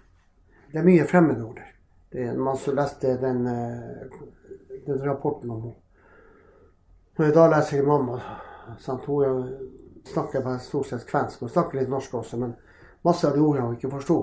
Det 0.71 0.79
er 0.79 0.87
mye 0.87 1.07
fremmedord 1.07 1.55
der. 1.55 1.71
Det 2.11 2.27
er 2.27 2.35
man 2.35 2.57
som 2.57 2.75
leste 2.75 3.15
den, 3.19 3.47
eh, 3.47 4.19
den 4.85 5.01
rapporten 5.07 5.51
om 5.51 5.61
henne. 5.61 5.75
Når 7.17 7.25
jeg 7.25 7.35
da 7.35 7.47
leser 7.47 7.77
jeg 7.77 7.87
mamma, 7.87 8.19
sant, 8.79 9.05
hun 9.05 9.47
snakker 10.03 10.43
bare 10.43 10.59
stort 10.59 10.87
sett 10.87 11.07
kvensk. 11.07 11.39
Hun 11.39 11.49
snakker 11.49 11.79
litt 11.79 11.89
norsk 11.89 12.13
også, 12.13 12.37
men 12.37 12.55
masse 13.03 13.27
av 13.27 13.35
de 13.35 13.43
ordene 13.43 13.65
hun 13.65 13.75
ikke 13.75 13.91
forsto. 13.91 14.19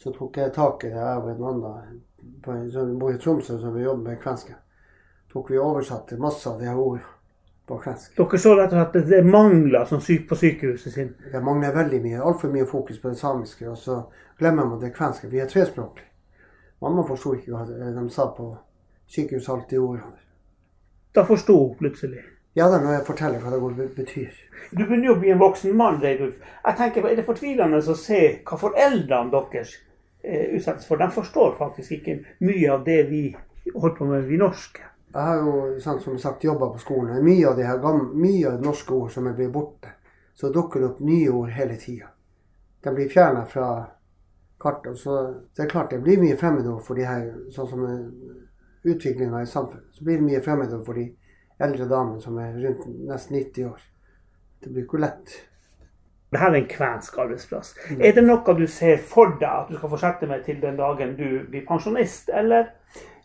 Så 0.00 0.12
tok 0.16 0.36
jeg 0.40 0.52
tak 0.56 0.84
i 0.84 0.88
det, 0.88 0.96
jeg 0.96 1.20
og 1.20 1.26
en 1.28 1.46
annen 1.50 1.96
på, 2.40 2.54
som 2.72 2.92
bor 2.98 3.12
i 3.12 3.18
Tromsø, 3.20 3.58
som 3.60 3.74
vi 3.74 3.82
jobber 3.84 4.10
med 4.10 4.20
kvensk. 4.22 4.52
Tok 5.32 5.50
vi 5.52 5.58
oversatte 5.60 6.16
masse 6.16 6.48
av 6.48 6.60
de 6.60 6.70
her 6.70 6.78
ordene 6.80 7.04
på 7.68 7.76
kvensk. 7.84 8.14
Dere 8.16 8.40
så 8.40 8.54
rett 8.56 8.72
og 8.72 8.80
slett 8.80 9.10
det 9.10 9.20
mangler 9.28 9.84
som 9.90 10.00
syk 10.00 10.24
på 10.30 10.38
sykehuset 10.40 10.94
sin? 10.94 11.12
Det 11.32 11.42
mangler 11.44 11.76
veldig 11.76 12.00
mye. 12.06 12.22
Altfor 12.30 12.52
mye 12.54 12.68
fokus 12.70 13.02
på 13.02 13.12
det 13.12 13.20
samiske. 13.20 13.68
Og 13.68 13.76
så 13.78 13.98
glemmer 14.40 14.70
man 14.70 14.80
det 14.80 14.94
kvenske. 14.96 15.28
Vi 15.28 15.42
er 15.42 15.52
trespråklige. 15.52 16.08
Mamma 16.80 17.04
forsto 17.04 17.34
ikke 17.36 17.52
hva 17.52 17.66
de 17.68 18.06
sa 18.10 18.30
på 18.32 18.48
sykehuset 19.12 19.52
alltid 19.52 19.84
ordet. 19.84 20.08
Da 21.14 21.26
forsto 21.28 21.58
hun 21.58 21.76
plutselig? 21.76 22.24
Ja 22.56 22.70
da, 22.72 22.80
når 22.80 22.96
jeg 22.96 23.06
forteller 23.06 23.44
hva 23.44 23.52
det 23.76 23.90
betyr. 23.94 24.32
Du 24.72 24.80
begynner 24.80 25.12
jo 25.12 25.18
å 25.18 25.20
bli 25.20 25.30
en 25.30 25.44
voksen 25.44 25.76
mann, 25.76 26.00
Reidulf. 26.02 26.40
Jeg 26.64 26.80
tenker, 26.80 27.06
Er 27.06 27.20
det 27.20 27.28
fortvilende 27.28 27.84
å 27.84 27.94
se 27.94 28.40
hva 28.42 28.58
foreldrene 28.58 29.30
deres 29.30 29.76
utsettes 30.22 30.86
for? 30.86 31.00
De 31.00 31.10
forstår 31.10 31.54
faktisk 31.58 31.92
ikke 31.98 32.18
mye 32.44 32.72
av 32.72 32.84
det 32.84 33.02
vi 33.08 33.22
holder 33.74 33.96
på 33.96 34.08
med, 34.08 34.24
vi 34.28 34.40
norske. 34.40 34.86
Jeg 35.10 35.26
har 35.26 35.40
jo 35.42 35.80
sant, 35.82 36.02
som 36.02 36.18
sagt 36.18 36.44
jobba 36.44 36.68
på 36.70 36.78
skolen. 36.78 37.24
Mye 37.24 37.48
av 37.48 37.56
det 37.58 37.66
her 37.66 37.80
mye 38.14 38.46
av 38.46 38.58
det 38.58 38.66
norske 38.66 38.94
ord 38.94 39.10
som 39.10 39.26
er 39.26 39.34
blitt 39.34 39.52
borte. 39.52 39.96
Så 40.34 40.52
dukker 40.54 40.80
det 40.80 40.86
opp 40.86 41.00
nye 41.00 41.30
ord 41.30 41.50
hele 41.50 41.76
tida. 41.76 42.12
De 42.80 42.94
blir 42.94 43.08
fjerna 43.08 43.44
fra 43.44 43.70
kartet. 44.60 44.98
Så 44.98 45.16
det 45.56 45.64
er 45.64 45.72
klart 45.72 45.90
det 45.90 46.02
blir 46.04 46.20
mye 46.22 46.36
fremmedord 46.38 46.84
for 46.86 46.94
de 46.96 47.08
her, 47.08 47.26
sånn 47.52 47.68
som 47.68 47.84
utviklinga 48.82 49.42
i 49.42 49.50
samfunnet. 49.50 49.90
Så 49.92 50.04
blir 50.04 50.20
det 50.20 50.28
mye 50.28 50.42
fremmedord 50.44 50.86
for 50.86 50.96
de 50.96 51.10
eldre 51.60 51.88
damene 51.90 52.22
som 52.22 52.38
er 52.40 52.56
rundt 52.56 52.86
nesten 53.08 53.36
90 53.36 53.66
år. 53.72 53.82
Det 54.60 54.70
blir 54.70 54.86
ikke 54.86 55.02
lett. 55.02 55.34
Dette 56.30 56.46
er 56.46 56.54
en 56.54 56.66
kvensk 56.70 57.16
arbeidsplass. 57.18 57.72
Mm. 57.90 58.02
Er 58.06 58.12
det 58.14 58.22
noe 58.24 58.54
du 58.54 58.66
ser 58.70 59.00
for 59.12 59.32
deg 59.40 59.48
at 59.50 59.70
du 59.70 59.78
skal 59.78 59.90
fortsette 59.90 60.28
med 60.30 60.44
til 60.46 60.60
den 60.62 60.76
dagen 60.78 61.16
du 61.18 61.40
blir 61.50 61.64
pensjonist, 61.66 62.30
eller? 62.30 62.70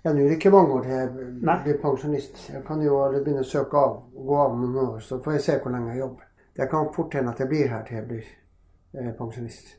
Ja, 0.05 0.13
nå 0.13 0.23
er 0.23 0.29
det 0.29 0.37
ikke 0.39 0.53
mange 0.53 0.73
år 0.73 0.81
til 0.85 0.91
jeg 0.91 1.61
blir 1.63 1.77
pensjonist. 1.81 2.49
Jeg 2.49 2.63
kan 2.65 2.81
jo 2.81 2.97
begynne 3.13 3.45
å 3.45 3.49
søke 3.49 3.77
av 3.77 3.93
og 4.01 4.25
gå 4.29 4.39
av 4.41 4.55
om 4.55 4.63
noen 4.65 4.81
år, 4.87 4.99
så 5.05 5.19
får 5.21 5.37
jeg 5.37 5.45
se 5.45 5.59
hvor 5.61 5.73
lenge 5.73 5.93
jeg 5.93 6.01
jobber. 6.01 6.27
Jeg 6.57 6.69
kan 6.71 6.91
fort 6.95 7.17
hende 7.17 7.33
at 7.33 7.39
jeg 7.41 7.51
blir 7.51 7.71
her 7.73 7.85
til 7.85 7.97
jeg 7.99 8.07
blir 8.09 8.27
eh, 8.97 9.13
pensjonist. 9.17 9.75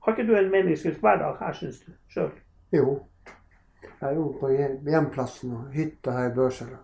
Har 0.00 0.14
ikke 0.14 0.26
du 0.26 0.36
en 0.38 0.50
meningsfylt 0.50 1.02
hverdag 1.02 1.38
her, 1.40 1.52
syns 1.58 1.82
du 1.84 1.90
sjøl? 2.10 2.30
Jo. 2.72 3.00
Jeg 4.00 4.08
er 4.08 4.14
jo 4.16 4.30
på 4.40 4.50
hjemplassen 4.50 5.52
og 5.52 5.74
hytta 5.74 6.14
her 6.16 6.30
i 6.30 6.34
Børselv. 6.34 6.78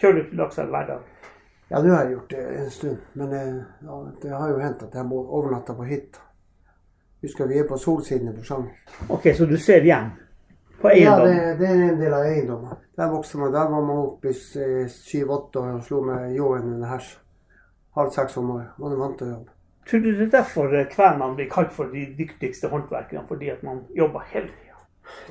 Kjører 0.00 0.18
du 0.18 0.28
til 0.28 0.42
Lakselv 0.42 0.74
hver 0.74 0.86
dag? 0.86 1.30
Ja, 1.70 1.78
nå 1.82 1.92
har 1.94 2.02
jeg 2.02 2.16
gjort 2.16 2.30
det 2.30 2.40
en 2.58 2.70
stund. 2.70 2.98
Men 3.12 3.32
eh, 3.32 3.60
ja, 3.86 4.00
det 4.22 4.30
har 4.34 4.48
jo 4.50 4.58
hendt 4.58 4.82
at 4.82 4.94
jeg 4.98 5.06
må 5.06 5.20
overnatte 5.22 5.76
på 5.78 5.86
hytta. 5.86 6.24
Husker 7.22 7.46
vi 7.46 7.60
er 7.60 7.68
på 7.68 7.76
solsiden 7.78 8.32
i 8.32 8.34
Porsanger. 8.34 8.96
Ok, 9.12 9.28
så 9.36 9.46
du 9.46 9.54
ser 9.60 9.84
hjem? 9.86 10.08
På 10.80 10.88
eiendom? 10.88 11.28
Ja, 11.28 11.44
det, 11.44 11.58
det, 11.60 11.68
er 11.68 11.82
en 11.92 12.00
del 12.00 12.16
av 12.16 12.26
eiendommen. 12.26 12.80
Der 12.96 13.12
vokste 13.12 13.38
man. 13.38 13.52
Der 13.52 13.70
var 13.70 13.84
man 13.86 14.02
oppe 14.02 14.32
i 14.32 14.88
syv-åtte 14.88 15.60
år 15.60 15.76
og 15.76 15.84
slo 15.86 16.00
med 16.08 16.34
ljåen 16.34 16.72
under 16.74 16.90
hers. 16.94 17.12
Halv 17.94 18.10
seks 18.16 18.38
om 18.40 18.50
året. 18.56 18.72
Man 18.80 18.96
er 18.96 19.02
vant 19.04 19.18
til 19.20 19.28
å 19.28 19.34
jobbe. 19.36 19.54
Tror 19.90 20.02
du 20.02 20.10
det 20.10 20.26
er 20.26 20.34
derfor 20.34 20.74
kvenene 20.90 21.36
blir 21.36 21.50
kalt 21.52 21.70
for 21.76 21.92
de 21.92 22.06
dyktigste 22.18 22.70
håndverkerne? 22.72 23.26
Fordi 23.28 23.52
at 23.52 23.62
man 23.66 23.84
jobber 23.96 24.26
hele 24.32 24.50
tida? 24.50 24.69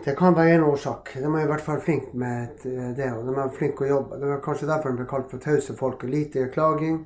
Det 0.05 0.15
kan 0.17 0.35
være 0.35 0.55
en 0.57 0.63
årsak. 0.63 1.13
De 1.15 1.25
er 1.25 1.43
i 1.43 1.49
hvert 1.49 1.63
fall 1.65 1.81
flinke 1.83 2.17
med 2.17 2.63
det. 2.97 3.09
og 3.13 3.25
De 3.27 3.35
er 3.35 3.55
flinke 3.57 3.85
å 3.85 3.89
jobbe. 3.89 4.19
Det 4.19 4.29
var 4.29 4.43
kanskje 4.45 4.69
derfor 4.69 4.93
de 4.93 5.01
ble 5.01 5.09
kalt 5.09 5.31
for 5.31 5.43
tause 5.43 5.75
folk. 5.79 6.03
Lite 6.03 6.47
klaging. 6.53 7.01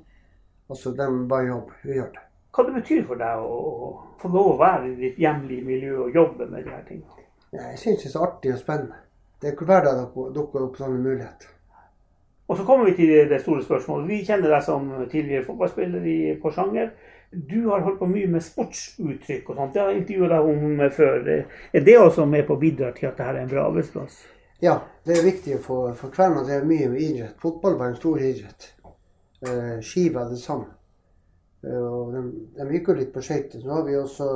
Altså, 0.69 0.91
de 0.97 1.07
bare 1.29 1.47
jobber. 1.47 1.79
Hun 1.83 1.93
gjør 1.93 2.11
det. 2.17 2.25
Hva 2.53 2.67
det 2.67 2.75
betyr 2.75 3.01
for 3.09 3.17
deg 3.17 3.45
å 3.49 3.55
få 4.21 4.29
lov 4.29 4.51
å 4.51 4.59
være 4.59 4.91
i 4.91 4.99
ditt 4.99 5.17
hjemlige 5.17 5.65
miljø 5.65 6.03
og 6.03 6.13
jobbe 6.15 6.45
med 6.51 6.67
de 6.67 6.75
her 6.75 6.83
tingene? 6.85 7.25
Jeg 7.53 7.79
syns 7.81 8.03
det 8.03 8.09
er 8.09 8.13
så 8.13 8.27
artig 8.27 8.53
og 8.53 8.61
spennende. 8.61 8.99
Det 9.41 9.49
er 9.49 9.55
ikke 9.57 9.67
hver 9.69 9.83
dag 9.85 9.97
det 9.99 10.27
dukker 10.37 10.67
opp 10.67 10.77
sånne 10.77 11.01
muligheter. 11.01 11.49
Og 12.47 12.57
så 12.57 12.65
kommer 12.67 12.85
vi 12.85 12.93
til 12.95 13.29
det 13.29 13.41
store 13.41 13.63
spørsmålet. 13.63 14.07
Vi 14.07 14.21
kjenner 14.27 14.53
deg 14.53 14.63
som 14.65 14.85
tidligere 15.11 15.45
fotballspiller 15.47 16.05
i 16.05 16.17
Porsanger. 16.41 16.91
Du 17.33 17.65
har 17.65 17.81
holdt 17.81 17.99
på 17.99 18.07
mye 18.07 18.27
med 18.29 18.43
sportsuttrykk 18.45 19.49
og 19.49 19.57
sånt. 19.57 19.73
Det 19.73 19.81
har 19.81 19.89
jeg 19.91 20.03
intervjuet 20.03 20.33
deg 20.33 20.49
om 20.51 20.83
før. 20.93 21.29
Er 21.73 21.85
det 21.87 21.97
også 21.97 22.25
med 22.29 22.45
på 22.47 22.57
å 22.57 22.61
bidra 22.61 22.91
til 22.93 23.09
at 23.09 23.17
dette 23.17 23.29
er 23.31 23.41
en 23.41 23.51
bra 23.51 23.65
arbeidsplass? 23.69 24.19
Ja, 24.63 24.77
det 25.03 25.17
er 25.17 25.25
viktig 25.25 25.57
for, 25.65 25.91
for 25.99 26.13
kvelden. 26.13 26.45
Det 26.47 26.55
er 26.55 26.67
mye 26.67 26.91
med 26.91 27.01
idrett. 27.01 27.39
Fotball 27.41 27.75
var 27.79 27.91
en 27.91 27.97
stor 27.99 28.21
idrett. 28.21 28.69
Eh, 29.43 29.79
ski 29.83 30.07
var 30.13 30.29
det 30.31 30.39
samme. 30.39 30.69
Eh, 31.65 31.87
og 31.87 32.13
de, 32.13 32.21
de 32.55 32.69
gikk 32.77 32.93
jo 32.93 32.97
litt 33.01 33.11
på 33.15 33.23
skøyter. 33.25 33.59
Så 33.59 33.67
nå 33.67 33.79
har 33.79 33.87
vi 33.89 33.97
også 33.99 34.29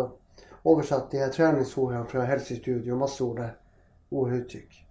oversatt 0.67 1.13
de 1.13 1.21
her 1.21 1.31
treningsordene 1.31 2.03
fra 2.11 2.25
helsestudio. 2.27 2.97
Masse 2.99 3.23
ord 3.23 3.39
der. 3.43 3.53
Ord 4.09 4.33
og 4.33 4.41
uttrykk. 4.41 4.81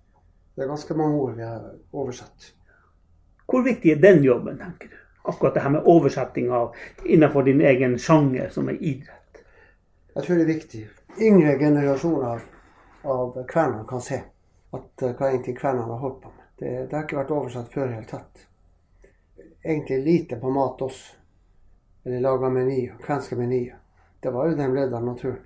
Det 0.57 0.65
er 0.65 0.71
ganske 0.73 0.97
mange 0.97 1.21
ord 1.21 1.37
vi 1.37 1.45
har 1.45 1.67
oversatt. 1.93 2.53
Hvor 3.47 3.63
viktig 3.67 3.93
er 3.93 4.01
den 4.01 4.25
jobben, 4.25 4.57
tenker 4.59 4.89
du? 4.93 4.97
Akkurat 5.27 5.55
det 5.55 5.61
her 5.61 5.71
med 5.75 5.89
oversetting 5.91 6.51
av 6.55 6.75
innenfor 7.05 7.43
din 7.43 7.61
egen 7.61 7.99
sjanger, 7.99 8.49
som 8.49 8.69
er 8.69 8.79
idrett? 8.81 9.41
Jeg 10.15 10.25
tror 10.25 10.37
det 10.37 10.45
er 10.45 10.53
viktig. 10.53 10.83
Yngre 11.21 11.59
generasjoner 11.59 12.45
av 13.03 13.41
kvener 13.49 13.85
kan 13.89 14.01
se. 14.01 14.21
At 14.77 15.03
uh, 15.03 15.11
hva 15.11 15.31
egentlig 15.31 15.57
kvenene 15.59 15.89
har 15.91 16.03
holdt 16.03 16.23
på 16.23 16.31
med. 16.31 16.45
Det, 16.59 16.71
det, 16.71 16.95
har 16.95 17.05
ikke 17.05 17.19
vært 17.19 17.35
oversatt 17.37 17.75
før 17.75 17.85
i 17.85 17.89
det 17.89 17.99
hele 17.99 18.11
tatt. 18.11 18.47
Egentlig 19.65 19.99
lite 20.05 20.39
på 20.41 20.53
mat 20.55 20.87
også. 20.87 21.19
Eller 22.07 22.23
laga 22.23 22.49
menyer, 22.55 22.95
kvenske 23.03 23.37
menyer. 23.37 23.77
Det 24.23 24.31
var 24.33 24.49
jo 24.49 24.57
den 24.57 24.79
av 24.95 25.05
naturen. 25.05 25.43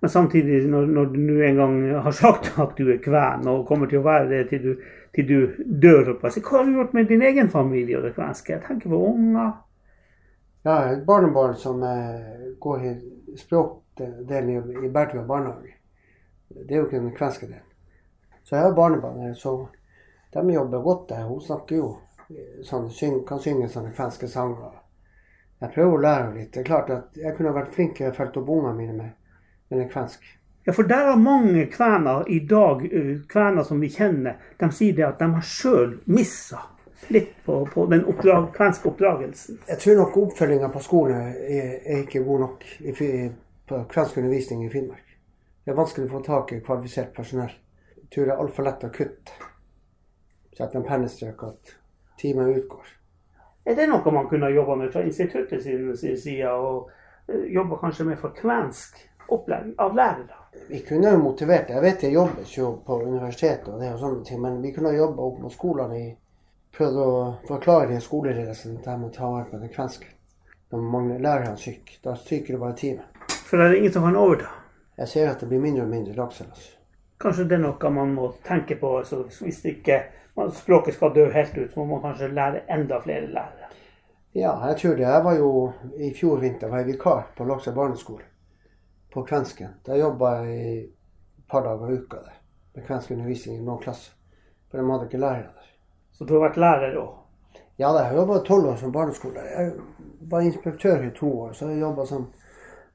Men 0.00 0.10
samtidig, 0.10 0.68
når, 0.68 0.86
når, 0.86 1.06
du 1.06 1.18
nå 1.20 1.42
en 1.44 1.56
gang 1.56 1.74
har 2.06 2.12
sagt 2.16 2.54
at 2.58 2.78
du 2.78 2.88
er 2.92 3.02
kven, 3.04 3.48
og 3.50 3.66
kommer 3.68 3.90
til 3.90 4.00
å 4.00 4.06
være 4.06 4.30
det 4.30 4.44
til 4.48 4.62
du, 4.64 4.70
til 5.14 5.26
du 5.26 5.64
dør 5.82 6.12
Hva 6.20 6.30
har 6.30 6.64
du 6.64 6.72
gjort 6.76 6.94
med 6.94 7.08
din 7.08 7.22
egen 7.22 7.48
familie 7.50 7.98
og 7.98 8.04
det? 8.04 8.14
Jeg 8.48 8.62
tenker 8.66 8.88
på 8.88 9.02
unger. 9.10 9.52
Ja, 10.62 10.92
et 10.92 11.06
barnebarn 11.06 11.54
som 11.56 11.82
eh, 11.82 12.52
går 12.60 12.84
i 12.84 12.94
språkdelen 13.36 14.84
i, 14.84 14.88
Bertua 14.88 15.24
barnehage. 15.24 15.74
Det 16.48 16.74
er 16.74 16.82
jo 16.82 16.86
ikke 16.86 17.00
den 17.00 17.16
kvenske 17.16 17.46
delen. 17.46 17.66
Så 18.44 18.56
jeg 18.56 18.64
har 18.64 18.74
barnebarn 18.74 19.20
her, 19.20 19.32
så 19.34 19.68
de 20.34 20.52
jobber 20.52 20.82
godt 20.82 21.08
der. 21.08 21.24
Hun 21.24 21.40
snakker 21.40 21.76
jo 21.76 21.88
sånn, 22.66 22.90
syng, 22.90 23.22
kan 23.26 23.40
synge 23.40 23.70
sånne 23.72 23.94
kvenske 23.96 24.28
sanger. 24.28 24.76
Jeg 25.60 25.72
prøver 25.74 25.96
å 25.96 26.02
lære 26.04 26.34
litt. 26.34 26.52
Det 26.52 26.60
er 26.60 26.68
klart 26.68 26.90
at 26.90 27.16
Jeg 27.16 27.36
kunne 27.36 27.54
vært 27.56 27.74
flinkere 27.74 28.12
fulgt 28.16 28.36
opp 28.40 28.48
ungene 28.48 28.76
mine 28.76 28.96
med, 28.96 29.10
med 29.68 29.80
den 29.80 29.90
kvensk. 29.92 30.24
Ja, 30.64 30.72
for 30.72 30.82
der 30.82 31.12
er 31.12 31.16
mange 31.16 31.66
kvener 31.72 32.28
i 32.28 32.38
dag, 32.46 32.82
kvener 33.28 33.64
som 33.64 33.80
vi 33.80 33.88
kjenner, 33.88 34.36
de 34.60 34.68
sier 34.76 34.96
det 34.96 35.06
at 35.06 35.22
de 35.22 35.30
har 35.32 35.46
sjøl 35.46 35.96
missa 36.04 36.60
litt 37.08 37.32
på, 37.46 37.62
på 37.72 37.86
den 37.88 38.04
oppdrag, 38.04 38.50
kvenske 38.54 38.90
oppdragelsen. 38.90 39.62
Jeg 39.68 39.80
tror 39.80 39.96
nok 40.02 40.18
oppfølginga 40.20 40.68
på 40.68 40.82
skolen 40.84 41.16
er, 41.16 41.72
er, 41.80 42.02
ikke 42.04 42.22
god 42.26 42.44
nok 42.44 42.68
i, 42.84 42.92
på 43.66 43.80
kvensk 43.90 44.20
undervisning 44.20 44.66
i 44.66 44.70
Finnmark. 44.70 45.16
Det 45.64 45.72
er 45.72 45.80
vanskelig 45.80 46.10
å 46.10 46.12
få 46.12 46.22
tak 46.28 46.52
i 46.52 46.60
kvalifisert 46.64 47.12
personell. 47.16 47.56
Jeg 47.96 48.08
tror 48.12 48.28
det 48.28 48.36
er 48.36 48.44
altfor 48.44 48.68
lett 48.68 48.86
å 48.86 48.94
kutte. 48.94 49.50
Sette 50.56 50.76
en 50.76 50.86
pennestrøk 50.86 51.44
at 51.48 51.76
timen 52.20 52.52
utgår. 52.52 52.96
Er 53.64 53.76
det 53.78 53.88
noe 53.88 54.12
man 54.12 54.28
kunne 54.28 54.52
jobba 54.52 54.76
med 54.76 54.92
fra 54.92 55.02
instituttet 55.04 55.62
sin, 55.64 55.88
sin 55.96 56.16
side, 56.20 56.52
og 56.52 56.90
jobba 57.48 57.80
kanskje 57.80 58.10
med 58.10 58.20
for 58.20 58.36
kvensk 58.36 58.98
opplæring 59.32 59.74
av 59.78 59.96
lærere? 59.96 60.38
Vi 60.68 60.80
kunne 60.86 61.10
jo 61.10 61.18
motivert 61.18 61.70
Jeg 61.70 61.82
vet 61.82 62.00
det 62.00 62.10
jobbes 62.10 62.56
jo 62.58 62.72
på 62.86 63.02
universitetet, 63.02 63.68
og 63.68 63.80
det 63.80 63.92
og 63.94 64.00
sånne 64.00 64.24
ting, 64.24 64.40
men 64.42 64.62
vi 64.62 64.72
kunne 64.74 64.94
jobba 64.94 65.22
opp 65.22 65.38
mot 65.42 65.52
skolene 65.52 65.98
i 65.98 66.08
prøvd 66.76 66.98
å 67.02 67.10
forklare 67.48 68.00
skoleledelsen 68.00 68.78
at 68.78 68.88
de 68.88 68.96
må 68.98 69.10
ta 69.14 69.30
vare 69.30 69.48
på 69.50 69.58
den 69.58 69.72
kvenske. 69.74 70.06
Når 70.70 70.90
mange 70.92 71.18
lærere 71.18 71.52
er 71.52 71.58
syke, 71.58 71.98
da 72.04 72.14
stryker 72.14 72.54
det 72.54 72.60
bare 72.60 72.76
timen. 72.78 73.06
For 73.46 73.58
det 73.58 73.66
er 73.66 73.78
ingen 73.80 73.92
som 73.92 74.06
kan 74.06 74.18
overta? 74.18 74.52
Jeg 75.00 75.08
ser 75.08 75.30
at 75.30 75.40
det 75.40 75.48
blir 75.50 75.62
mindre 75.62 75.82
og 75.82 75.90
mindre 75.90 76.14
lakselus. 76.14 76.68
Kanskje 77.20 77.48
det 77.50 77.58
er 77.58 77.64
noe 77.64 77.90
man 77.92 78.14
må 78.14 78.30
tenke 78.46 78.76
på. 78.80 78.92
Så 79.04 79.24
hvis 79.42 79.64
ikke 79.66 80.02
språket 80.56 80.94
skal 80.94 81.14
dø 81.14 81.26
helt 81.34 81.58
ut, 81.58 81.72
så 81.72 81.80
må 81.80 81.96
man 81.96 82.04
kanskje 82.04 82.30
lære 82.36 82.62
enda 82.70 83.00
flere 83.02 83.26
lærere. 83.26 83.70
Ja, 84.34 84.54
jeg 84.68 84.76
tror 84.78 84.94
det. 84.94 85.06
Jeg 85.08 85.24
var 85.24 85.34
jo 85.34 85.50
i 85.98 86.12
fjor 86.14 86.38
vinter 86.38 86.70
var 86.70 86.84
jeg 86.84 86.92
vikar 86.92 87.24
på 87.36 87.44
Laksa 87.44 87.74
barneskole. 87.74 88.29
På 89.10 89.24
kvensken. 89.26 89.74
Da 89.86 89.96
jobba 89.98 90.34
jeg 90.40 90.58
i 90.58 90.76
et 90.84 91.46
par 91.50 91.64
dager 91.66 91.90
i 91.90 91.98
uka 91.98 92.16
der. 92.16 92.36
Med 92.74 92.86
kvensk 92.86 93.10
undervisning 93.10 93.58
i 93.58 93.64
noen 93.64 93.82
klasser. 93.82 94.12
For 94.70 94.78
de 94.78 94.90
hadde 94.90 95.08
ikke 95.08 95.18
lærere 95.18 95.50
der. 95.50 95.72
Så 96.12 96.24
du 96.24 96.36
har 96.36 96.48
vært 96.48 96.60
lærer 96.60 96.98
òg? 97.00 97.16
Ja, 97.80 97.90
jeg 97.96 98.10
har 98.10 98.14
jobba 98.14 98.38
tolv 98.44 98.68
år 98.68 98.76
som 98.76 98.92
barneskole. 98.92 99.40
Jeg 99.40 99.72
var 100.30 100.44
inspektør 100.44 101.02
i 101.06 101.10
to 101.16 101.30
år, 101.40 101.52
så 101.56 101.70
jeg 101.70 101.80
jobba 101.80 102.04
som 102.06 102.26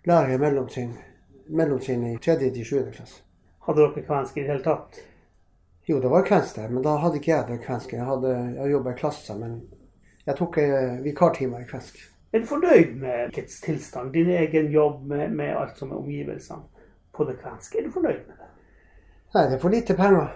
lærer 0.06 0.36
i 0.36 0.38
mellomtiden, 0.38 2.06
i 2.14 2.18
tredje 2.22 2.52
til 2.54 2.66
sjuende 2.66 2.94
klasse. 2.94 3.24
Hadde 3.66 3.82
dere 3.82 4.04
kvensk 4.06 4.38
i 4.38 4.44
det 4.44 4.52
hele 4.52 4.64
tatt? 4.64 5.00
Jo, 5.90 6.00
det 6.02 6.10
var 6.10 6.26
kvensk 6.26 6.56
der, 6.56 6.70
men 6.70 6.86
da 6.86 6.96
hadde 7.02 7.18
ikke 7.18 7.32
jeg 7.32 7.48
det 7.48 7.64
kvenske. 7.66 7.98
Jeg, 7.98 8.06
hadde, 8.06 8.36
jeg 8.60 8.72
jobba 8.72 8.94
i 8.94 9.00
klasse, 9.00 9.38
men 9.42 9.58
jeg 10.26 10.38
tok 10.38 10.58
eh, 10.62 11.02
vikartimer 11.02 11.66
i 11.66 11.70
kvensk. 11.70 11.98
Er 12.36 12.40
du 12.40 12.46
fornøyd 12.46 12.96
med 13.00 13.30
rikets 13.30 13.62
tilstand, 13.64 14.10
din 14.14 14.30
egen 14.30 14.66
jobb 14.72 15.06
med, 15.08 15.30
med 15.32 15.56
alt 15.56 15.78
som 15.80 15.92
er 15.92 16.02
omgivelsene 16.02 16.66
på 17.16 17.24
det 17.24 17.38
kvenske? 17.40 17.80
Er 17.80 17.86
du 17.86 17.94
fornøyd 17.94 18.26
med 18.28 18.34
det? 18.42 18.48
Nei, 19.36 19.44
det 19.46 19.56
er 19.56 19.62
for 19.62 19.72
lite 19.72 19.96
penger. 19.96 20.34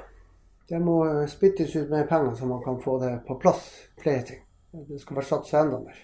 Det 0.69 0.79
må 0.79 0.93
eh, 1.09 1.25
spyttes 1.27 1.73
ut 1.75 1.89
mer 1.91 2.05
penger, 2.07 2.38
så 2.39 2.47
man 2.47 2.62
kan 2.63 2.77
få 2.79 2.93
det 3.01 3.09
på 3.27 3.35
plass, 3.41 3.65
flere 3.99 4.21
ting. 4.29 4.39
Det 4.71 4.99
skal 5.01 5.19
være 5.19 5.27
satsa 5.27 5.65
enda 5.65 5.81
mer. 5.83 5.97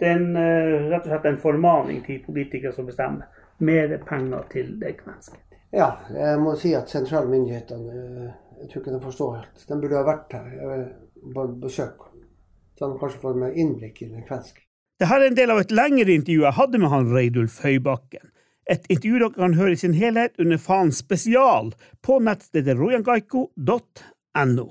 Det 0.00 0.10
er 0.10 0.18
en, 0.18 0.36
eh, 0.42 0.90
rett 0.90 1.08
og 1.08 1.14
slett 1.14 1.30
en 1.30 1.40
formaning 1.46 2.04
til 2.04 2.20
politikere 2.26 2.74
som 2.76 2.90
bestemmer 2.90 3.40
mer 3.64 3.96
penger 4.04 4.44
til 4.52 4.74
det 4.82 4.92
kvenske. 4.98 5.40
Ja, 5.72 5.88
jeg 6.12 6.42
må 6.44 6.52
si 6.60 6.74
at 6.76 6.92
sentralmyndighetene 6.92 7.96
eh, 8.02 8.28
jeg 8.60 8.68
tror 8.68 8.84
ikke 8.84 8.98
de 8.98 9.00
forstår 9.06 9.32
helt. 9.38 9.64
De 9.72 9.80
burde 9.80 10.02
ha 10.02 10.04
vært 10.10 10.36
her 10.36 10.84
på 11.32 11.48
besøk. 11.64 12.06
Så 12.76 12.92
de 12.92 13.00
kanskje 13.00 13.24
får 13.24 13.40
mer 13.40 13.56
innblikk 13.56 14.04
i 14.04 14.12
den 14.12 14.28
kvenske. 14.28 14.63
Dette 15.00 15.14
er 15.16 15.26
en 15.26 15.34
del 15.34 15.50
av 15.50 15.58
et 15.58 15.72
lengre 15.74 16.12
intervju 16.14 16.44
jeg 16.44 16.54
hadde 16.54 16.78
med 16.78 16.92
han 16.92 17.10
Reidulf 17.10 17.56
Høybakken. 17.64 18.30
Et 18.70 18.84
intervju 18.88 19.18
dere 19.18 19.34
kan 19.34 19.56
høre 19.58 19.74
i 19.74 19.80
sin 19.80 19.96
helhet 19.98 20.38
under 20.40 20.60
faen 20.62 20.92
spesial 20.94 21.72
på 22.06 22.20
nettstedet 22.22 22.78
rojangaiko.no. 22.78 24.66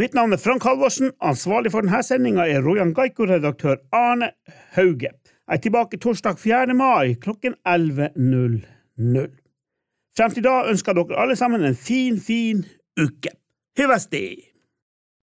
Mitt 0.00 0.14
navn 0.16 0.32
er 0.32 0.40
Frank 0.40 0.64
Halvorsen. 0.64 1.12
Ansvarlig 1.20 1.74
for 1.74 1.84
denne 1.84 2.00
sendinga 2.02 2.46
er 2.48 2.64
Rojan 2.64 2.94
Gaiko-redaktør 2.96 3.76
Arne 3.92 4.32
Hauge. 4.78 5.12
Jeg 5.12 5.58
er 5.58 5.62
tilbake 5.66 6.00
torsdag 6.00 6.40
4. 6.40 6.72
mai 6.74 7.12
klokken 7.20 7.54
11.00. 7.68 9.28
Frem 10.16 10.32
til 10.32 10.44
da 10.48 10.62
ønsker 10.72 10.96
dere 10.96 11.20
alle 11.20 11.36
sammen 11.36 11.64
en 11.68 11.76
fin, 11.76 12.16
fin 12.20 12.64
uke. 12.96 13.36
Hyvesti! 13.76 14.51